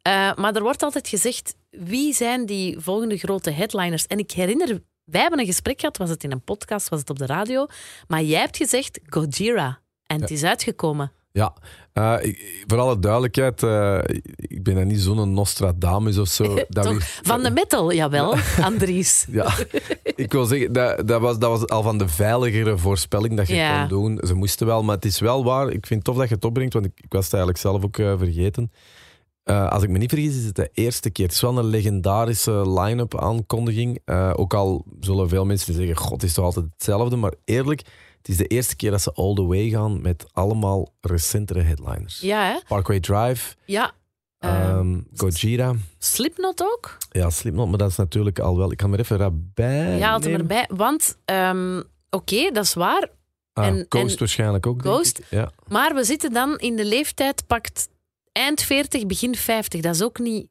[0.02, 4.08] Eh, maar er wordt altijd gezegd, wie zijn die volgende grote headliners?
[4.08, 7.10] En ik herinner, wij hebben een gesprek gehad, was het in een podcast, was het
[7.10, 7.68] op de radio,
[8.08, 9.80] maar jij hebt gezegd Gojira.
[10.06, 11.12] En het is uitgekomen.
[11.38, 14.00] Ja, ik- voor alle duidelijkheid, eh,
[14.36, 16.44] ik ben dan niet zo'n Nostradamus of zo.
[16.70, 17.20] Dat Toch?
[17.22, 19.26] Van de metal, jawel, Andries.
[19.32, 19.54] Ja,
[20.04, 23.56] ik wil zeggen, dat, dat, was, dat was al van de veiligere voorspelling dat je
[23.56, 23.80] Ja.
[23.80, 24.20] kon doen.
[24.28, 25.66] Ze moesten wel, maar het is wel waar.
[25.70, 27.84] Ik vind het tof dat je het opbrengt, want ik, ik was het eigenlijk zelf
[27.84, 28.72] ook eh, vergeten.
[29.70, 31.26] Als ik me niet vergis, is het de eerste keer.
[31.26, 34.00] Het is wel een legendarische line-up aankondiging.
[34.36, 37.16] Ook al zullen veel mensen zeggen, god, het is toch altijd hetzelfde.
[37.16, 37.82] Maar eerlijk,
[38.28, 42.20] het is de eerste keer dat ze all the way gaan met allemaal recentere headliners.
[42.20, 42.60] Ja, hè?
[42.68, 43.92] Parkway Drive, Ja.
[44.40, 45.74] Ehm, Gojira.
[45.98, 46.98] Slipknot ook?
[47.12, 48.72] Ja, Slipknot, maar dat is natuurlijk al wel...
[48.72, 50.40] Ik kan er even erbij Ja, hem nemen.
[50.40, 50.70] erbij.
[50.76, 53.10] Want, ehm, oké, dat is waar.
[53.54, 54.82] Ah, En- Ghost en- waarschijnlijk ook.
[54.82, 55.22] Ghost?
[55.30, 55.52] Ja.
[55.68, 57.90] Maar we zitten dan in de leeftijd, pakt
[58.32, 59.82] eind 40, begin 50.
[59.82, 60.48] Dat is ook niet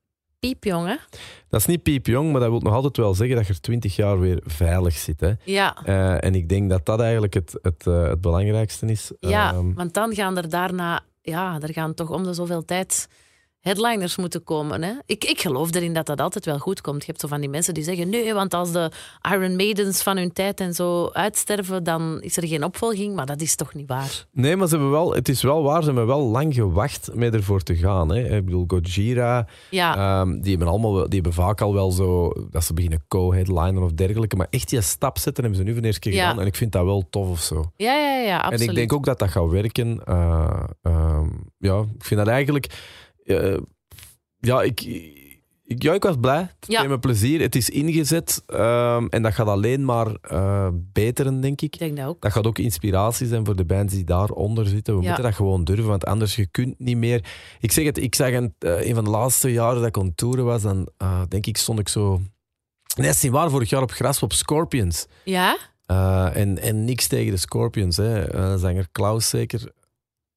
[0.49, 0.97] piepjong, hè?
[1.49, 3.97] Dat is niet piepjong, maar dat wil nog altijd wel zeggen dat je er 20
[3.97, 5.21] jaar weer veilig zit.
[5.21, 5.33] Hè.
[5.45, 5.77] Ja.
[5.85, 9.13] Eh, en ik denk dat dat eigenlijk het, het, eh, het belangrijkste is.
[9.21, 11.01] Ja, Ehm, want dan gaan er daarna...
[11.23, 13.09] Ja, er gaan toch om de zoveel tijd
[13.67, 14.83] headliners moeten komen.
[14.83, 14.93] Hè?
[15.07, 17.01] Ik, ik geloof erin dat dat altijd wel goed komt.
[17.01, 18.91] Je hebt zo van die mensen die zeggen: nee, want als de
[19.33, 23.15] Iron Maidens van hun tijd en zo uitsterven, dan is er geen opvolging.
[23.15, 24.27] Maar dat is toch niet waar?
[24.33, 27.35] Nee, maar ze hebben wel, het is wel waar, ze hebben wel lang gewacht met
[27.35, 28.09] ervoor te gaan.
[28.15, 28.37] Hè.
[28.37, 32.65] Ik bedoel, Gojira, Ja, ehm, die hebben, allemaal, die hebben vaak al wel zo, dat
[32.65, 34.37] ze beginnen co-headliner of dergelijke.
[34.37, 36.23] Maar echt die stap zetten hebben ze nu voor de eerste keer Ja.
[36.29, 36.41] gedaan.
[36.41, 37.65] En ik vind dat wel tof of zo.
[37.77, 38.61] ja, ja, ja, absoluut.
[38.61, 40.05] En ik denk ook dat dat gaat werken.
[40.05, 42.67] Eh, ehm, ja, ik vind dat eigenlijk.
[43.27, 43.57] Eh,
[44.39, 44.81] ja, ik,
[45.65, 46.41] ik, ja, ik was blij.
[46.41, 46.81] Het Ja.
[46.81, 47.41] deed me plezier.
[47.41, 48.43] Het is ingezet.
[48.47, 51.75] ehm, en dat gaat alleen maar eh, beteren, denk ik.
[51.75, 52.21] Ik denk dat ook.
[52.23, 54.95] Dat gaat ook inspiratie zijn voor de bands die daaronder zitten.
[54.97, 55.07] We Ja.
[55.07, 57.25] moeten dat gewoon durven, want anders je kunt niet meer.
[57.61, 60.43] Ik zeg het, ik zag een, een van de laatste jaren dat ik on tour
[60.43, 60.89] was, dan
[61.29, 62.17] denk ik stond ik zo.
[62.97, 63.51] Nee, dat is niet waar.
[63.51, 65.07] Vorig jaar op gras op Scorpions.
[65.25, 65.59] Ja?
[66.33, 67.97] En, en niks tegen de Scorpions.
[67.97, 68.59] Hè.
[68.59, 69.73] Zanger Klaus zeker.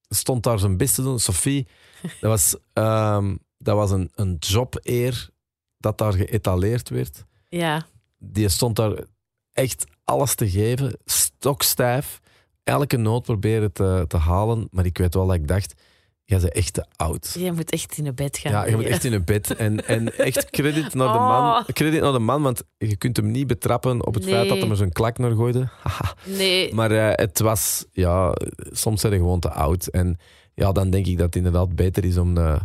[0.10, 1.20] Stond daar zijn best te doen.
[1.20, 1.68] Sophie.
[2.22, 5.30] Dat was, ehm, dat was een, een job-eer
[5.78, 7.26] dat daar geëtaleerd werd.
[7.50, 7.86] Ja.
[8.18, 9.04] Die stond daar
[9.52, 10.98] echt alles te geven.
[11.06, 12.20] Stokstijf.
[12.64, 14.68] Elke noot proberen te, te halen.
[14.72, 15.74] Maar ik weet wel dat ik dacht...
[16.30, 17.36] Jij bent echt te oud.
[17.40, 18.52] Je moet echt in een bed gaan.
[18.52, 19.56] Ja, je moet echt in een bed.
[19.56, 21.60] En, en echt credit naar de man.
[21.60, 21.66] Oh.
[21.66, 24.70] Credit naar de man, want je kunt hem niet betrappen op het feit dat hij
[24.70, 25.70] er zijn klak naar gooide.
[26.38, 26.74] Nee.
[26.74, 28.34] Maar eh, het was, ja,
[28.72, 29.88] soms zijn je gewoon te oud.
[29.88, 30.18] En
[30.60, 32.56] ja, dan denk ik dat het inderdaad beter is om eh,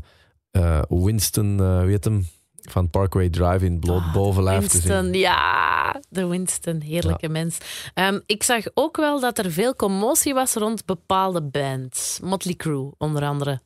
[0.51, 2.27] eh, Winston, eh weet hem,
[2.61, 4.91] van Parkway Drive in bloot Ah, bovenlijf te zien.
[4.93, 7.59] Winston, ja, de Winston, heerlijke mens.
[7.95, 12.19] Ehm, ik zag ook wel dat er veel commotie was rond bepaalde bands.
[12.23, 13.61] Motley Crue, onder andere.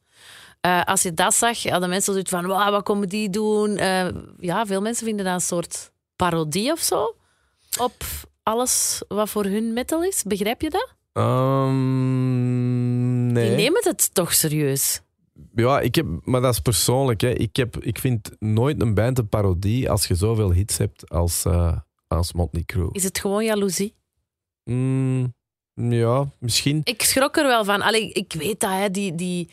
[0.85, 3.77] Als je dat zag, hadden mensen zoiets van, "Wauw, wat komen die doen?
[4.39, 7.15] Ja, veel mensen vinden dat een soort parodie of zo
[7.81, 8.05] op
[8.43, 10.23] alles wat voor hun metal is.
[10.23, 10.95] Begrijp je dat?
[11.19, 12.53] Ehm,
[13.33, 13.49] nee.
[13.49, 15.01] Die nemen het toch serieus.
[15.55, 17.21] Ja, ik heb, maar dat is persoonlijk.
[17.21, 17.31] Hè.
[17.31, 21.45] Ik, heb, ik vind nooit een band een parodie als je zoveel hits hebt als,
[21.45, 21.77] eh
[22.09, 22.89] als Motley Crue.
[22.93, 23.95] Is het gewoon jaloezie?
[24.65, 25.35] Mm,
[25.75, 26.81] ja, misschien.
[26.85, 27.83] Ik schrok er wel van.
[27.83, 29.51] Allee, ik weet dat, hè, die, die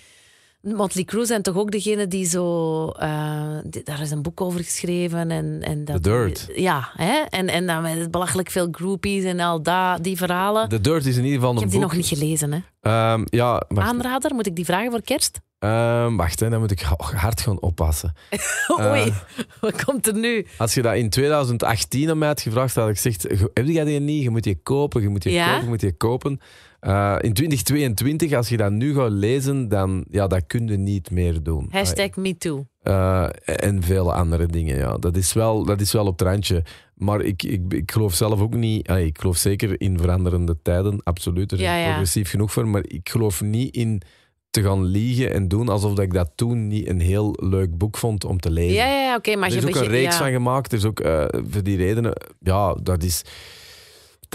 [0.73, 2.87] Motley Crue zijn toch ook degene die zo...
[2.89, 5.31] eh, die- daar is een boek over geschreven.
[5.31, 6.47] En, en dat, The Dirt.
[6.55, 7.13] Ja, hè?
[7.29, 10.69] En, en dan met belachelijk veel groupies en al dat, die verhalen.
[10.69, 11.89] The Dirt is in ieder geval een ik heb die boek.
[11.89, 12.51] nog niet gelezen.
[12.53, 12.59] Hè.
[12.81, 15.39] Ehm, ja, wacht, Aanrader, moet ik die vragen voor kerst?
[15.59, 18.13] Ehm, wacht hè, dan moet ik ha- hard gaan oppassen.
[18.81, 19.13] Oei,
[19.61, 20.45] wat komt er nu?
[20.57, 23.83] Als je dat in 2018 aan mij had gevraagd, had ik gezegd: "Ge- Heb jij
[23.83, 24.23] die niet?
[24.23, 25.45] Je moet die kopen, je moet die Ja?
[25.47, 26.39] kopen, je moet die kopen.
[26.85, 31.11] Eh, in 2022, als je dat nu gaat lezen, dan ja, dat kun je niet
[31.11, 31.67] meer doen.
[31.71, 32.65] Hashtag MeToo.
[32.81, 34.97] Eh, en vele andere dingen, ja.
[34.97, 36.63] Dat is wel, dat is wel op het randje.
[36.95, 38.89] Maar ik, ik, ik geloof zelf ook niet...
[38.89, 41.51] ik geloof zeker in veranderende tijden, absoluut.
[41.51, 41.87] Er is Ja, ja.
[41.87, 42.67] progressief genoeg voor.
[42.67, 44.01] Maar ik geloof niet in
[44.49, 47.97] te gaan liegen en doen alsof dat ik dat toen niet een heel leuk boek
[47.97, 48.75] vond om te lezen.
[48.75, 50.23] Ja, ja, oké, maar er is je ook een reeks ja.
[50.23, 50.71] van gemaakt.
[50.71, 52.13] Er is ook eh, voor die redenen...
[52.39, 53.21] Ja, dat is,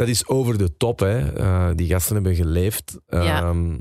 [0.01, 0.99] dat is over de top.
[0.99, 1.33] Hè.
[1.33, 2.99] Eh, die gasten hebben geleefd.
[3.09, 3.43] Ja.
[3.43, 3.79] Ehm,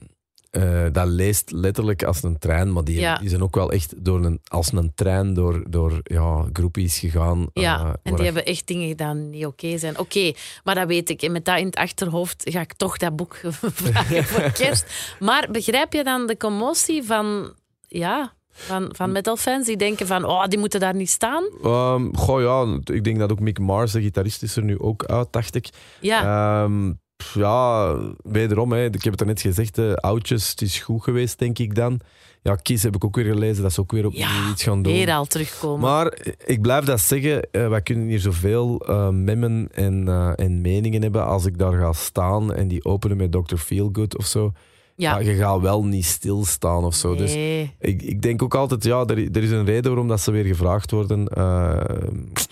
[0.49, 3.17] eh, dat leest letterlijk als een trein, maar die, Ja.
[3.17, 7.49] die zijn ook wel echt door een, als een trein door, door ja, groepies gegaan.
[7.53, 9.99] Ja, eh, en die hebben echt dingen gedaan die niet oké zijn.
[9.99, 10.31] Oké,
[10.63, 11.21] maar dat weet ik.
[11.21, 13.39] En met dat in het achterhoofd ga ik toch dat boek
[13.81, 15.15] vragen voor kerst.
[15.19, 17.53] Maar begrijp je dan de commotie van,
[17.87, 21.43] ja, van, van metalfans die denken van, oh, die moeten daar niet staan?
[21.63, 25.05] Ehm, goh, ja, ik denk dat ook Mick Mars, de gitarist, is er nu ook
[25.05, 25.69] uit, dacht ik.
[26.01, 30.61] Ja, Ehm, pff, ja, wederom, hè, ik heb het er net gezegd, hè, oudjes, het
[30.61, 31.99] is goed geweest, denk ik dan.
[32.41, 34.81] Ja, Kiss heb ik ook weer gelezen, dat ze ook weer opnieuw Ja, iets gaan
[34.81, 34.93] doen.
[34.93, 35.79] weer al terugkomen.
[35.89, 40.61] Maar ik blijf dat zeggen, eh, wij kunnen hier zoveel eh memmen en, eh, en
[40.61, 41.25] meningen hebben.
[41.25, 43.55] Als ik daar ga staan en die openen met Dr.
[43.55, 44.51] Feelgood of zo,
[44.99, 47.15] ja, ja, je gaat wel niet stilstaan of zo.
[47.15, 47.33] Dus
[47.79, 50.45] ik, ik denk ook altijd, ja, er, er is een reden waarom dat ze weer
[50.45, 51.27] gevraagd worden.
[51.27, 51.43] Eh,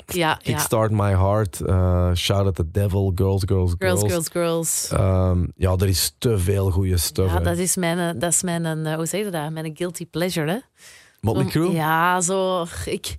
[0.06, 0.40] ja, ja.
[0.42, 4.00] Kickstart My Heart, eh, Shout at the Devil, Girls, Girls, Girls.
[4.00, 4.90] Girls, girls, girls.
[4.92, 7.32] Ehm, ja, er is te veel goede stuff.
[7.32, 7.44] Ja, hè.
[7.44, 9.52] dat is mijn, eh, dat is mijn hoe zeg je dat?
[9.52, 10.58] Mijn guilty pleasure, hè?
[11.22, 11.72] Motley Crue?
[11.72, 12.66] Ja, zo.
[12.86, 13.16] Ik,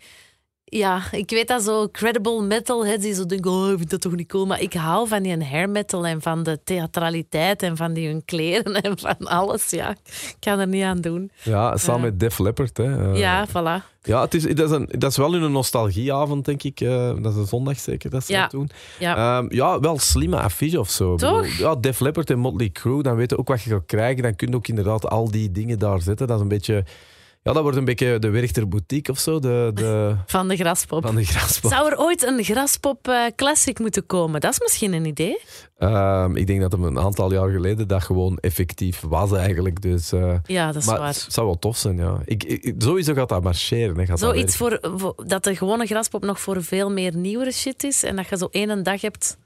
[0.70, 4.14] ja, ik weet dat zo credible metalheads die zo denken: oh, ik vind dat toch
[4.16, 4.46] niet cool.
[4.46, 8.24] Maar ik hou van die hair metal en van de theatraliteit en van die hun
[8.24, 9.70] kleren en van alles.
[9.70, 11.30] Ja, ik kan er niet aan doen.
[11.42, 12.06] Ja, samen Ja.
[12.10, 12.76] met Def Leppard.
[12.76, 13.12] Hè.
[13.12, 13.96] Eh, ja, voilà.
[14.02, 16.80] Ja, het is, dat, is een, dat is wel een nostalgieavond, denk ik.
[16.80, 18.40] Eh, dat is een zondag zeker dat ze Ja.
[18.40, 18.70] dat doen.
[18.98, 19.38] Ja.
[19.38, 21.16] Ehm, ja, wel slimme affiche of zo.
[21.16, 21.46] Toch?
[21.46, 24.22] Ja, Def Leppard en Motley Crue, dan weet je ook wat je gaat krijgen.
[24.22, 26.26] Dan kun je ook inderdaad al die dingen daar zetten.
[26.26, 26.84] Dat is een beetje...
[27.42, 31.02] Ja, dat wordt een beetje de Werchter Boutique of zo, de, de, Van de graspop.
[31.02, 31.70] van de graspop.
[31.70, 34.40] Zou er ooit een graspop eh, classic moeten komen?
[34.40, 35.40] Dat is misschien een idee.
[35.78, 39.82] Ehm, ik denk dat hem een aantal jaar geleden dat gewoon effectief was eigenlijk.
[39.82, 41.06] Dus, eh, Ja, dat is maar waar.
[41.08, 42.18] het zou wel tof zijn, ja.
[42.24, 43.98] Ik, ik- sowieso gaat dat marcheren.
[43.98, 47.84] Hè, gaat Zoiets voor, voor- dat de gewone graspop nog voor veel meer nieuwere shit
[47.84, 48.02] is.
[48.02, 49.36] En dat je zo één dag hebt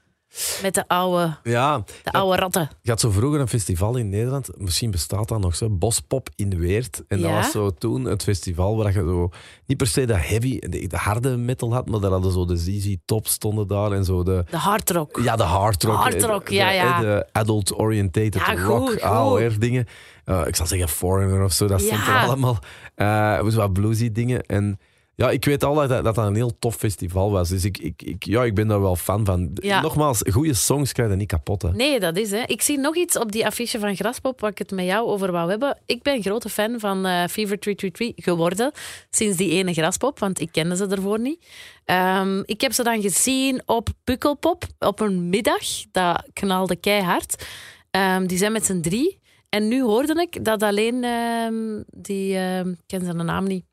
[0.61, 2.69] met de oude, Ja, de oude ratten.
[2.81, 6.57] je had zo vroeger een festival in Nederland, misschien bestaat dat nog zo, Bospop in
[6.59, 7.01] Weert.
[7.07, 7.35] En dat Ja?
[7.35, 9.29] was zo toen het festival waar je zo,
[9.65, 12.57] niet per se de heavy, de, de harde metal had, maar daar hadden zo de
[12.57, 14.45] ZZ Top stonden daar en zo de...
[14.49, 15.19] De hardrock.
[15.23, 15.95] Ja, de hard rock.
[15.95, 16.99] Hard rock, de- ja, de- ja.
[16.99, 19.01] De adult-orientated Ja, goed, rock, goed.
[19.01, 19.85] AOR dingen.
[20.25, 22.59] Eh, ik zal zeggen Foreigner of zo, dat stond er allemaal.
[22.95, 24.41] Eh zo wat bluesy dingen.
[24.41, 24.79] En
[25.23, 27.49] ja, ik weet al dat dat een heel tof festival was.
[27.49, 29.51] Dus ik, ik, ik, ja, ik ben daar wel fan van.
[29.53, 29.81] Ja.
[29.81, 31.61] Nogmaals, goede songs krijg je niet kapot.
[31.61, 31.71] Hè.
[31.71, 32.43] Nee, dat is hè.
[32.45, 35.31] Ik zie nog iets op die affiche van Graspop waar ik het met jou over
[35.31, 35.77] wou hebben.
[35.85, 38.71] Ik ben grote fan van eh, Fever 333 geworden
[39.09, 41.45] sinds die ene Graspop, want ik kende ze ervoor niet.
[41.85, 45.63] Ehm, ik heb ze dan gezien op Pukkelpop op een middag.
[45.91, 47.47] Dat knalde keihard.
[47.91, 49.21] Ehm, die zijn met z'n drie.
[49.49, 53.65] En nu hoorde ik dat alleen ehm, die, ik ken zijn naam niet,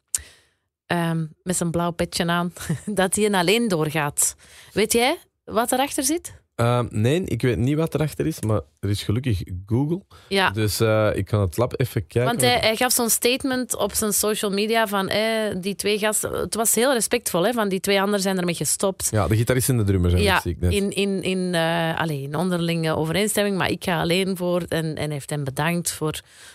[0.91, 2.53] Ehm, met zijn blauw petje aan,
[3.01, 4.35] dat hij een alleen doorgaat.
[4.73, 6.39] Weet jij wat erachter zit?
[6.55, 10.03] Eh, nee, ik weet niet wat erachter is, maar er is gelukkig Google.
[10.29, 10.51] Ja.
[10.51, 12.31] Dus eh, ik kan het lab even kijken.
[12.31, 16.33] Want hij, hij gaf zo'n statement op zijn social media van eh, die twee gasten.
[16.33, 19.09] Het was heel respectvol, hè, van die twee anderen zijn ermee gestopt.
[19.11, 20.73] Ja, de gitarist en de drummer zijn Ja, het, zie ik net.
[20.73, 21.55] in, in, in,
[21.97, 24.63] allee, in onderlinge overeenstemming, maar ik ga alleen voor.
[24.69, 26.13] En, en heeft hem bedankt voor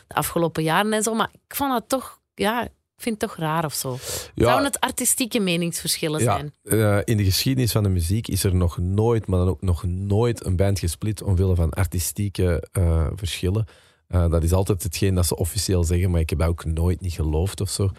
[0.08, 1.14] de afgelopen jaren en zo.
[1.14, 3.98] Maar ik vond het toch, ja, ik vind het toch raar of zo.
[4.36, 6.54] Zouden het artistieke meningsverschillen Ja, zijn?
[6.64, 9.84] eh, in de geschiedenis van de muziek is er nog nooit, maar dan ook nog
[9.84, 13.66] nooit een band gesplit omwille van artistieke eh, verschillen.
[14.08, 17.02] Eh, dat is altijd hetgeen dat ze officieel zeggen, maar ik heb dat ook nooit
[17.02, 17.90] niet geloofd of zo.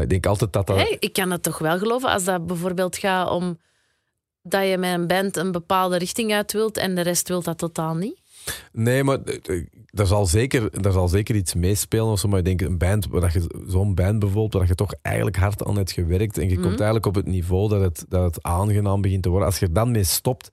[0.00, 0.96] Ik denk altijd dat dat...
[0.98, 3.58] Ik kan het toch wel geloven als dat bijvoorbeeld gaat om
[4.42, 7.58] dat je met een band een bepaalde richting uit wilt en de rest wil dat
[7.58, 8.18] totaal niet.
[8.72, 12.28] Nee, maar eh, eh, daar zal, zeker, daar zal zeker iets meespelen of zo.
[12.28, 15.36] Maar ik denk een band, waar dat je zo'n band bijvoorbeeld, waar je toch eigenlijk
[15.36, 16.62] hard aan hebt gewerkt en je Mhm.
[16.62, 19.46] komt eigenlijk op het niveau dat het, dat het aangenaam begint te worden.
[19.48, 20.50] Als je er dan mee stopt,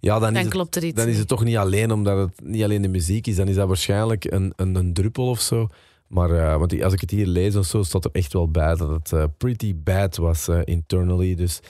[0.00, 2.46] ja, dan, Dan is het, er iets dan is het toch niet alleen omdat het
[2.48, 3.36] niet alleen de muziek is.
[3.36, 5.68] Dan is dat waarschijnlijk een, een, een druppel of zo.
[6.10, 8.50] Maar eh, want die- als ik het hier lees of zo, staat er echt wel
[8.50, 11.34] bij dat het eh, pretty bad was eh, internally.
[11.34, 11.60] Dus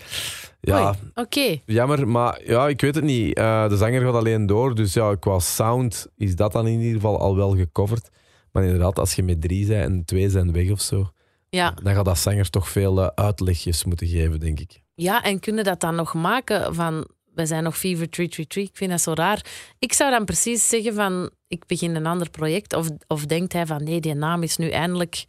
[0.60, 3.34] ja, Oké, Jammer, maar ja, ik weet het niet.
[3.34, 7.18] De zanger gaat alleen door, dus ja, qua sound is dat dan in ieder geval
[7.18, 8.08] al wel gecoverd.
[8.52, 11.10] Maar inderdaad, als je met drie bent en twee zijn weg of zo,
[11.48, 11.74] ja.
[11.82, 14.80] dan gaat dat zanger toch veel uitlegjes moeten geven, denk ik.
[14.94, 17.06] Ja, en kunnen dat dan nog maken van...
[17.40, 18.62] We zijn nog Fever 333.
[18.62, 19.44] Ik vind dat zo raar.
[19.78, 21.30] Ik zou dan precies zeggen van...
[21.48, 22.74] Ik begin een ander project.
[22.74, 23.84] Of, of denkt hij van...
[23.84, 25.24] Nee, die naam is nu eindelijk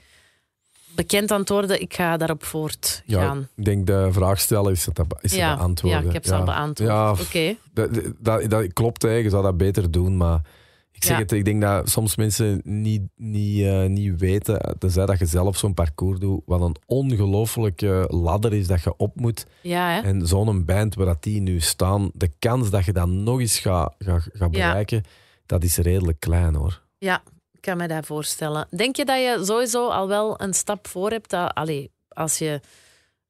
[0.95, 1.81] bekend aan het worden.
[1.81, 3.47] Ik ga daarop Ja, voortgaan.
[3.55, 6.01] ik denk de vraag stellen is het, is het Ja, beantwoorden.
[6.01, 6.89] ja, ik heb ze al beantwoord.
[6.89, 7.55] Ja, Oké.
[7.73, 7.89] dat,
[8.19, 9.09] dat, dat klopt, hè.
[9.13, 10.41] je zou dat beter doen, maar
[10.91, 11.21] ik zeg Ja.
[11.23, 15.57] het, ik denk dat soms mensen niet, niet, eh, niet weten, tenzij dat je zelf
[15.57, 19.45] zo'n parcours doet, wat een ongelofelijke ladder is dat je op moet.
[19.61, 20.01] Ja, hè?
[20.01, 23.59] En zo'n band waar dat die nu staan, de kans dat je dat nog eens
[23.59, 24.67] gaat gaat gaat Ja.
[24.67, 25.03] bereiken,
[25.45, 26.81] dat is redelijk klein hoor.
[26.97, 28.67] Ja, ik kan me dat voorstellen.
[28.75, 31.29] Denk je dat je sowieso al wel een stap voor hebt?
[31.29, 32.61] Dat, allee, als je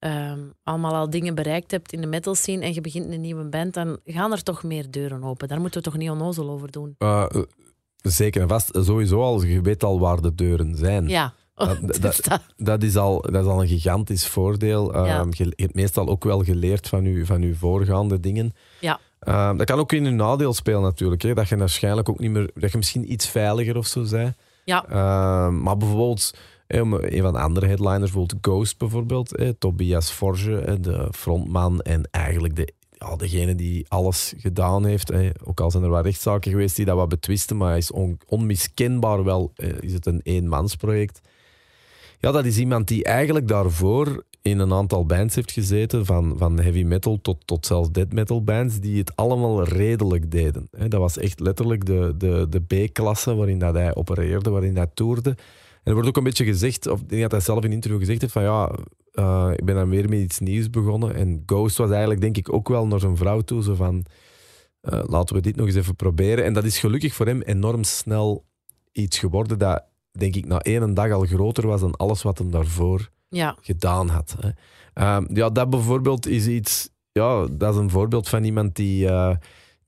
[0.02, 3.44] ehm, allemaal al dingen bereikt hebt in de metal scene en je begint een nieuwe
[3.44, 5.48] band, dan gaan er toch meer deuren open.
[5.48, 6.96] Daar moeten we toch niet onnozel over doen.
[6.98, 7.42] Eh, eh,
[8.02, 11.08] zeker en vast, sowieso al, je weet al waar de deuren zijn.
[11.08, 11.34] Ja.
[11.56, 14.94] Dat- Dus dat- dat- Dat, is al, dat is al een gigantisch voordeel.
[15.06, 15.20] Ja.
[15.20, 18.54] Ehm, je hebt meestal ook wel geleerd van je, van uw voorgaande dingen.
[18.80, 19.00] Ja.
[19.20, 21.22] Ehm, dat kan ook in je nadeel spelen natuurlijk.
[21.22, 21.34] Hè.
[21.34, 24.36] Dat je waarschijnlijk ook niet meer, dat je misschien iets veiliger of zo bent.
[24.66, 24.86] Ja.
[25.50, 26.34] Maar bijvoorbeeld,
[26.76, 32.08] een van de andere headliners, bijvoorbeeld Ghost bijvoorbeeld, hè, Tobias Forge, hè, de frontman en
[32.12, 32.74] eigenlijk de,
[33.18, 35.12] degene die alles gedaan heeft.
[35.44, 38.20] Ook al zijn er wat rechtszaken geweest die dat wat betwisten, maar hij is on-
[38.28, 41.22] onmiskenbaar wel, eh, is het een eenmansproject.
[42.20, 46.60] Ja, dat is iemand die eigenlijk daarvoor in een aantal bands heeft gezeten, van, van
[46.60, 50.68] heavy metal tot, tot zelfs death metal bands, die het allemaal redelijk deden.
[50.72, 55.36] Dat was echt letterlijk de, de, de B-klasse waarin dat hij opereerde, waarin hij toerde.
[55.84, 57.72] En er wordt ook een beetje gezegd, of ik denk dat hij zelf in een
[57.72, 58.72] interview gezegd heeft, van ja,
[59.12, 61.16] eh, ik ben dan weer met iets nieuws begonnen.
[61.16, 64.06] En Ghost was eigenlijk denk ik ook wel naar zijn vrouw toe, zo van,
[64.82, 66.44] eh, laten we dit nog eens even proberen.
[66.44, 68.46] En dat is gelukkig voor hem enorm snel
[68.92, 72.52] iets geworden dat, denk ik, na één dag al groter was dan alles wat hem
[72.52, 73.58] daarvoor ja.
[73.62, 74.36] gedaan had.
[74.40, 74.50] Hè.
[74.94, 76.90] Ehm, ja, dat bijvoorbeeld is iets.
[77.12, 79.36] Ja, dat is een voorbeeld van iemand die, eh,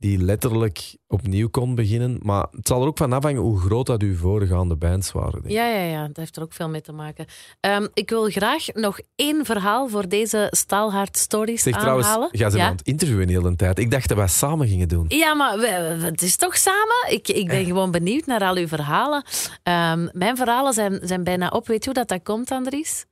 [0.04, 2.20] die letterlijk opnieuw kon beginnen.
[2.22, 5.32] Maar het zal er ook van afhangen hoe groot dat uw voorgaande bands waren.
[5.32, 5.52] denk ik.
[5.52, 7.26] Ja, ja, ja, dat heeft er ook veel mee te maken.
[7.60, 12.30] Ehm, ik wil graag nog één verhaal voor deze Staalhard Stories Zeg trouwens, aanhalen.
[12.32, 12.66] ga ze ja?
[12.66, 13.80] aan het interviewen de hele tijd.
[13.80, 15.06] Ik dacht dat wij samen gingen doen.
[15.08, 17.06] Ja, maar we- we- het is toch samen?
[17.10, 19.24] Ik, ik ben gewoon benieuwd naar al uw verhalen.
[19.64, 21.68] Ehm, mijn verhalen zijn, zijn bijna op.
[21.68, 23.06] Weet je hoe dat, dat komt, Andries?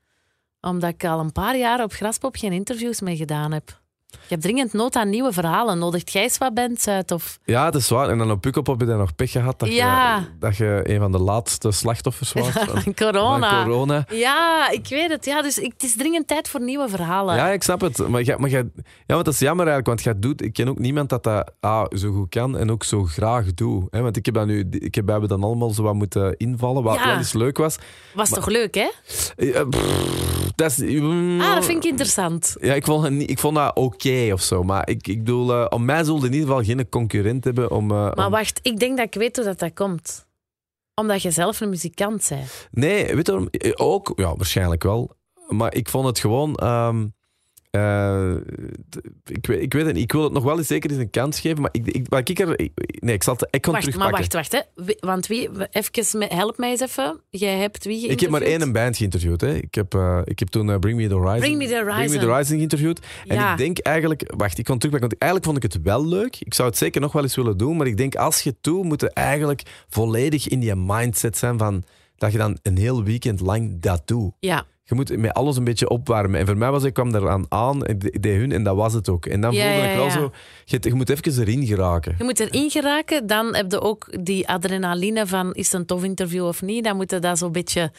[0.61, 3.80] Omdat ik al een paar jaar op Graspop geen interviews mee gedaan heb.
[4.11, 5.79] Ik heb dringend nood aan nieuwe verhalen.
[5.79, 7.11] Nodigt jij eens wat bands uit?
[7.11, 7.39] Of...
[7.45, 8.09] Ja, dat is waar.
[8.09, 10.17] En dan op Pukkelpop heb je dan nog pech gehad dat, Ja.
[10.17, 14.05] je, dat je een van de laatste slachtoffers was van, Corona.
[14.09, 15.25] Ja, ik weet het.
[15.25, 17.35] Ja, dus ik, het is dringend tijd voor nieuwe verhalen.
[17.35, 18.07] Ja, ik snap het.
[18.07, 18.69] Maar, jij- maar jij-
[19.05, 21.51] ja, want dat is jammer eigenlijk, want jij doet, ik ken ook niemand dat dat
[21.59, 23.83] ah, zo goed kan en ook zo graag doet.
[23.89, 24.01] Hè?
[24.01, 26.83] Want ik heb dat nu, ik heb, we hebben dan allemaal zo wat moeten invallen,
[26.83, 27.05] wat Ja.
[27.05, 27.75] wel eens leuk was.
[28.13, 28.89] Was toch leuk, hè?
[29.35, 32.55] Eh, pff, dat is, mm, Ah, dat vind ik interessant.
[32.59, 34.63] Ja, ik vond, het niet- ik vond dat oké of zo.
[34.63, 37.91] Maar ik, ik bedoel, eh, om mij zulde in ieder geval geen concurrent hebben om...
[37.91, 40.25] eh, Maar om- wacht, ik denk dat ik weet hoe dat, dat komt.
[40.95, 42.67] Omdat je zelf een muzikant bent.
[42.71, 43.47] Nee, weet je waarom?
[43.51, 45.15] Eh, Ook, ja, waarschijnlijk wel.
[45.47, 46.55] Maar ik vond het gewoon...
[46.55, 47.07] ehm,
[47.71, 48.35] eh,
[49.25, 50.03] ik, weet, ik weet het niet.
[50.03, 51.61] Ik wil het nog wel eens zeker eens een kans geven.
[51.61, 52.59] Maar ik, ik, wat ik er...
[52.59, 54.17] ik- nee, ik zal het ik kan Wacht, maar terugpakken.
[54.33, 54.65] wacht, wacht.
[54.85, 54.93] Hè.
[55.07, 57.19] Want wie, even, help mij eens even.
[57.29, 59.41] Jij hebt wie Ik heb maar één band geïnterviewd.
[59.41, 59.53] Hè.
[59.55, 61.85] Ik, heb, eh, ik heb toen eh, Bring Me The Horizon, Bring Me The Bring
[61.85, 62.29] Me The Horizon.
[62.29, 62.99] Horizon geïnterviewd.
[63.27, 63.51] En Ja.
[63.51, 64.33] ik denk eigenlijk...
[64.37, 65.09] Wacht, ik kan terugpakken.
[65.09, 66.35] Want eigenlijk vond ik het wel leuk.
[66.39, 67.77] Ik zou het zeker nog wel eens willen doen.
[67.77, 71.57] Maar ik denk, als je het doet, moet je eigenlijk volledig in die mindset zijn
[71.57, 71.83] van...
[72.15, 74.31] Dat je dan een heel weekend lang dat doet.
[74.39, 76.39] Ja, Je moet met alles een beetje opwarmen.
[76.39, 78.93] En voor mij was ik kwam eraan aan, ik de- deed hun en dat was
[78.93, 79.25] het ook.
[79.25, 80.11] En dan Ja, voelde ja, ik wel ja.
[80.11, 80.31] zo,
[80.65, 82.15] je, je moet even erin geraken.
[82.17, 83.27] je moet erin geraken.
[83.27, 86.83] Dan heb je ook die adrenaline van is het een tof interview of niet.
[86.83, 87.91] Dan moet je dat zo'n beetje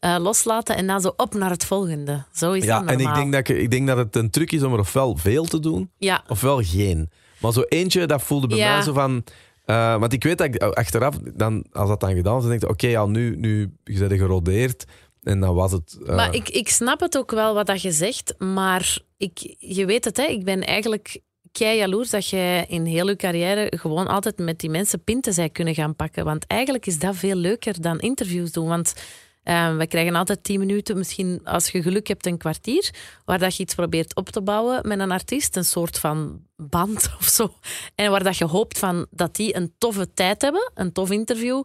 [0.00, 2.24] eh, loslaten en dan zo op naar het volgende.
[2.32, 4.62] Zo is Ja, en ik denk, dat ik, ik denk dat het een truc is
[4.62, 5.90] om er ofwel veel te doen,
[6.28, 7.10] ofwel geen.
[7.40, 9.24] Maar zo eentje, dat voelde bij mij zo van...
[9.64, 12.62] eh, want ik weet dat ik achteraf, dan, als dat dan gedaan is, dan denk
[12.62, 14.84] ik, oké, ja, nu, nu je bent gerodeerd.
[15.24, 15.98] En dan was het...
[16.06, 18.34] eh, maar ik, ik snap het ook wel wat dat je zegt.
[18.38, 21.20] Maar ik, je weet het, hè, ik ben eigenlijk
[21.52, 25.48] kei jaloers dat jij in heel je carrière gewoon altijd met die mensen pinten zij
[25.48, 26.24] kunnen gaan pakken.
[26.24, 28.68] Want eigenlijk is dat veel leuker dan interviews doen.
[28.68, 28.94] Want
[29.42, 32.90] eh, we krijgen altijd tien minuten, misschien als je geluk hebt een kwartier,
[33.24, 37.10] waar dat je iets probeert op te bouwen met een artiest, een soort van band
[37.20, 37.54] of zo.
[37.94, 41.62] En waar dat je hoopt van dat die een toffe tijd hebben, een tof interview.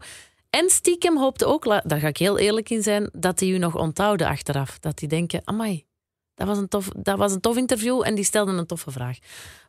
[0.49, 3.75] En stiekem hoopte ook, daar ga ik heel eerlijk in zijn, dat die u nog
[3.75, 4.79] onthouden achteraf.
[4.79, 5.85] Dat die denken, amai,
[6.35, 9.17] dat was een tof, dat was een tof interview en die stelden een toffe vraag.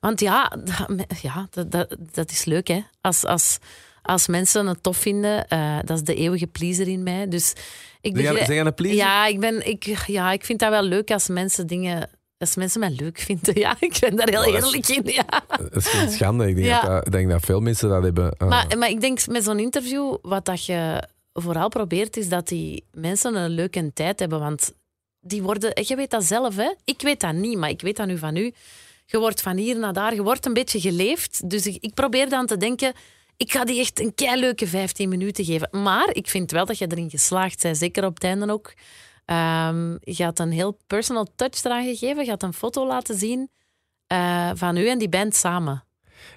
[0.01, 0.87] Want ja, dat,
[1.23, 2.81] ja, dat, dat, dat is leuk hè.
[3.01, 3.59] Als, als,
[4.03, 7.29] als mensen het tof vinden, eh, dat is de eeuwige pleaser in mij.
[7.29, 7.53] Dus
[8.01, 8.99] ik jij- zeg jij een pleaser?
[8.99, 12.11] ja, ik ben, ik, ja, ik vind dat wel leuk als mensen dingen...
[12.41, 13.77] Als mensen mij leuk vinden, ja.
[13.81, 15.43] Ik ben daar heel is- eerlijk in, ja.
[15.59, 16.49] Dat is geen schande.
[16.49, 16.81] Ik denk, Ja.
[16.81, 18.33] dat, ik denk dat veel mensen dat hebben.
[18.33, 22.49] eh, Maar, maar ik denk met zo'n interview, wat dat je vooral probeert, is dat
[22.49, 24.39] die mensen een leuke tijd hebben.
[24.41, 24.73] Want
[25.21, 26.73] die worden, je weet dat zelf, hè?
[26.85, 28.53] Ik weet dat niet, maar ik weet dat nu van u.
[29.07, 31.51] Je wordt van hier naar daar, je wordt een beetje geleefd.
[31.51, 32.93] Dus ik, ik probeer dan te denken,
[33.37, 35.69] ik ga die echt een leuke 15 minuten geven.
[35.83, 38.73] Maar ik vind wel dat je erin geslaagd bent, zeker op het einde ook.
[39.31, 42.25] Ehm, je had een heel personal touch eraan gegeven.
[42.25, 43.51] Je had een foto laten zien
[44.07, 45.85] eh, van u en die band samen.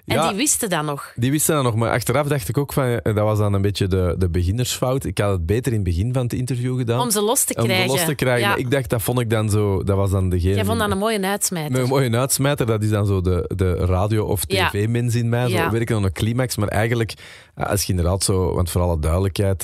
[0.04, 0.28] En Ja.
[0.28, 1.12] die wisten dat nog.
[1.16, 3.62] Die wisten dat nog, maar achteraf dacht ik ook van, eh, dat was dan een
[3.62, 5.04] beetje de, de beginnersfout.
[5.04, 7.00] Ik had het beter in het begin van het interview gedaan.
[7.00, 7.90] Om ze los te om krijgen.
[7.90, 8.48] ze los te krijgen.
[8.48, 8.56] Ja.
[8.56, 10.54] Ik dacht, dat vond ik dan zo, dat was dan degene...
[10.54, 11.72] Jij vond dat een mooie uitsmijter.
[11.72, 15.48] Met een mooie uitsmijter, dat is dan zo de, de radio- of tv-mens in mij.
[15.48, 15.70] Zo Ja.
[15.70, 16.56] werken dan een climax.
[16.56, 17.12] Maar eigenlijk,
[17.54, 19.62] eh, als je inderdaad zo, want voor alle duidelijkheid,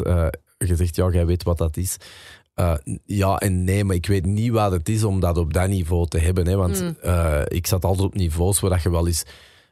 [0.58, 1.96] je zegt, ja, jij weet wat dat is.
[2.60, 5.68] Eh, ja en nee, maar ik weet niet wat het is om dat op dat
[5.68, 6.46] niveau te hebben.
[6.46, 6.96] Hè, want Mm.
[7.02, 9.22] eh, ik zat altijd op niveaus waar dat je wel eens...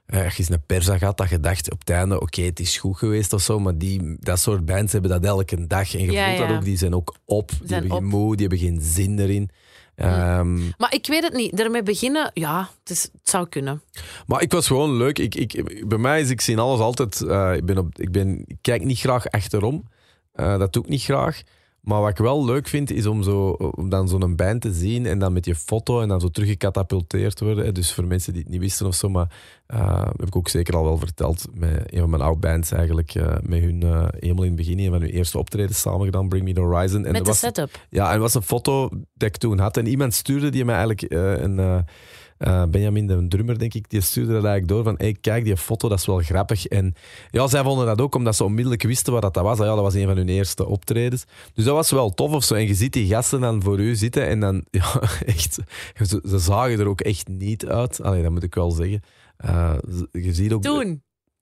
[0.07, 2.61] eh, als je eens een persa gaat, dat je dacht op het einde, oké, het
[2.61, 5.95] is goed geweest of zo, maar die, dat soort bands hebben dat elke dag.
[5.95, 6.57] En je Ja, voelt dat ja.
[6.57, 8.05] ook, die zijn ook op, die hebben geen op.
[8.05, 8.09] Mm.
[8.09, 9.51] moe, die hebben geen zin erin.
[9.95, 11.61] Ehm, Maar ik weet het niet.
[11.61, 13.82] Ermee beginnen, ja, het, is, het zou kunnen.
[14.26, 15.18] Maar ik was gewoon leuk.
[15.18, 17.20] Ik, ik, bij mij is ik zie alles altijd.
[17.57, 19.84] ik, ben op, ik, ben, ik kijk niet graag achterom.
[20.32, 21.43] Dat doe ik niet graag.
[21.89, 25.07] Maar wat ik wel leuk vind, is om, zo, om dan zo'n band te zien
[25.07, 27.74] en dan met je foto en dan zo teruggecatapulteerd worden.
[27.74, 29.28] Dus voor mensen die het niet wisten of zo, maar
[29.66, 33.14] eh, heb ik ook zeker al wel verteld met een van mijn oude bands eigenlijk,
[33.14, 36.28] eh, met hun eh, helemaal in het begin, een van hun eerste optredens samen gedaan,
[36.28, 37.05] Bring Me The Horizon.
[37.05, 37.86] En Met de was, setup.
[37.91, 39.76] ja, en was een foto dat ik toen had.
[39.76, 41.84] En iemand stuurde die mij eigenlijk een.
[42.39, 45.57] Eh, Benjamin, de drummer, denk ik, die stuurde dat eigenlijk door van hey, kijk, die
[45.57, 46.66] foto, dat is wel grappig.
[46.66, 46.95] En
[47.30, 49.61] ja, zij vonden dat ook, omdat ze onmiddellijk wisten wat dat was.
[49.61, 51.24] Ah Ja, dat was een van hun eerste optredens.
[51.55, 52.55] Dus dat was wel tof of zo.
[52.55, 55.59] En je ziet die gasten dan voor u zitten en dan, ja, echt,
[56.07, 58.03] ze, zagen er ook echt niet uit.
[58.03, 59.03] Allee, dat moet ik wel zeggen.
[59.91, 60.62] Ze- je ziet ook...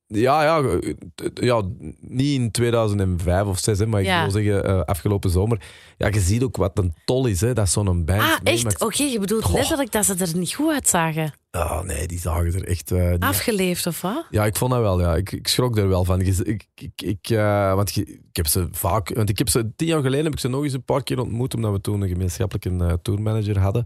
[0.08, 0.92] Ja, ja, eh,
[1.34, 1.62] ja,
[2.00, 5.62] niet in 2005 of 6, hè, maar ik wil zeggen eh, afgelopen zomer.
[5.98, 8.80] Ja, je ziet ook wat een tol is, hè, dat zo'n band Ah, echt?
[8.82, 9.54] Oké, je bedoelt Goh.
[9.54, 11.32] letterlijk dat ze er niet goed uitzagen.
[11.50, 12.88] Ah, nee, die zagen er echt...
[12.88, 14.26] die- Afgeleefd of wat?
[14.30, 15.00] Ja, ik vond dat wel.
[15.00, 15.16] Ja.
[15.16, 16.20] Ik, ik schrok er wel van.
[16.20, 16.36] Ik,
[16.74, 17.28] ik, ik,
[17.74, 19.14] want je- ik heb ze vaak...
[19.14, 21.20] Want ik heb ze tien jaar geleden heb ik ze nog eens een paar keer
[21.20, 23.84] ontmoet, omdat we toen een gemeenschappelijke tourmanager hadden.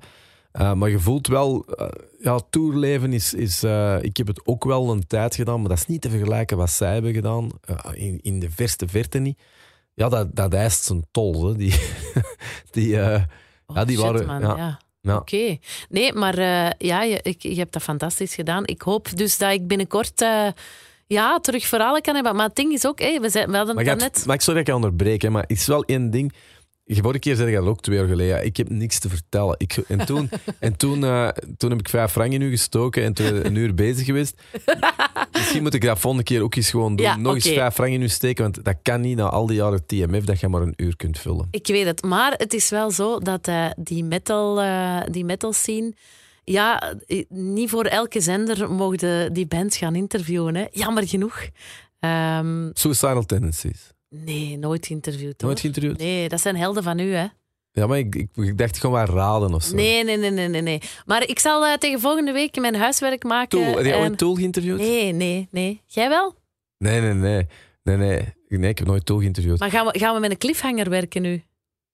[0.52, 1.64] Eh, maar je voelt wel...
[1.64, 1.86] eh,
[2.18, 3.34] ja, tourleven is...
[3.34, 6.10] is eh, ik heb het ook wel een tijd gedaan, maar dat is niet te
[6.10, 7.50] vergelijken wat zij hebben gedaan.
[7.92, 9.38] In, in de verste verte niet.
[9.94, 11.46] Ja, dat, dat eist zijn tol.
[11.46, 11.56] Hè.
[11.56, 11.74] Die,
[12.70, 12.96] die,
[13.66, 14.56] Oh, Ja, die shit, waren- man, ja.
[14.56, 14.78] ja.
[15.00, 15.16] ja.
[15.16, 15.56] Oké.
[15.88, 16.38] Nee, maar
[16.78, 18.66] ja, je, ik, je hebt dat fantastisch gedaan.
[18.66, 20.24] Ik hoop dus dat ik binnenkort
[21.06, 22.36] ja, terug verhalen kan hebben.
[22.36, 24.26] Maar het ding is ook, hé, we, zijn, we hadden Maar, het net...
[24.26, 26.32] maar ik sorry dat ik je onderbreek, hè, maar het is wel één ding.
[26.96, 28.44] De vorige keer zei je dat ook twee jaar geleden.
[28.44, 29.54] Ik heb niks te vertellen.
[29.58, 33.12] Ik, en toen, en toen, eh, toen heb ik vijf frank in u gestoken en
[33.12, 34.42] toen een uur bezig geweest.
[35.32, 37.06] Misschien moet ik dat volgende keer ook eens gewoon doen.
[37.06, 39.56] Ja, Nog eens vijf frank in u steken, want dat kan niet na al die
[39.56, 41.48] jaren TMF dat je maar een uur kunt vullen.
[41.50, 45.52] Ik weet het, maar het is wel zo dat eh, die, metal, eh, die metal
[45.52, 45.94] scene...
[46.44, 46.94] Ja,
[47.28, 50.54] niet voor elke zender mogen die bands gaan interviewen.
[50.54, 50.66] Hè.
[50.70, 51.48] Jammer genoeg.
[52.00, 53.92] Ehm, Suicidal tendencies.
[54.10, 55.40] Nee, nooit geïnterviewd.
[55.40, 55.56] Nooit hoor.
[55.58, 55.98] geïnterviewd?
[55.98, 57.26] Nee, dat zijn helden van u, hè.
[57.72, 59.74] Ja, maar ik, ik, ik dacht gewoon wel raden of zo.
[59.74, 60.80] Nee, nee, nee, nee, nee, nee.
[61.06, 63.48] Maar ik zal eh, tegen volgende week mijn huiswerk maken.
[63.48, 63.74] Tool.
[63.76, 64.78] Heb jij en- ooit Tool geïnterviewd?
[64.78, 65.80] Nee, nee, nee.
[65.86, 66.34] Jij wel?
[66.78, 67.14] nee, nee.
[67.14, 67.46] nee.
[67.82, 68.34] Nee, nee.
[68.48, 69.58] Nee, ik heb nooit Tool geïnterviewd.
[69.58, 71.42] Maar gaan we, gaan we met een cliffhanger werken nu?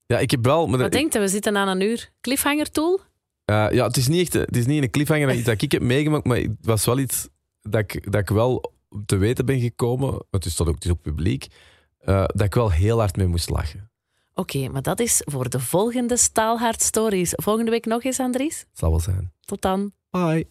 [0.07, 0.67] Ja, ik heb wel...
[0.67, 1.21] Maar Wat denkt u?
[1.21, 2.11] We zitten aan een uur.
[2.21, 3.01] Cliffhanger tool?
[3.45, 5.83] Eh, ja, het is niet echt, het is niet een cliffhanger dat dat ik heb
[5.83, 7.29] meegemaakt, maar het was wel iets
[7.63, 8.73] dat ik, dat ik wel
[9.07, 10.25] te weten ben gekomen.
[10.31, 11.47] Het is, tot ook, het is ook publiek.
[12.07, 13.91] Eh, dat ik wel heel hard mee moest lachen.
[14.35, 17.33] Oké, maar dat is voor de volgende Staalhard Stories.
[17.37, 18.67] Volgende week nog eens, Andries.
[18.73, 19.33] Zal wel zijn.
[19.41, 19.93] Tot dan.
[20.11, 20.49] Bye.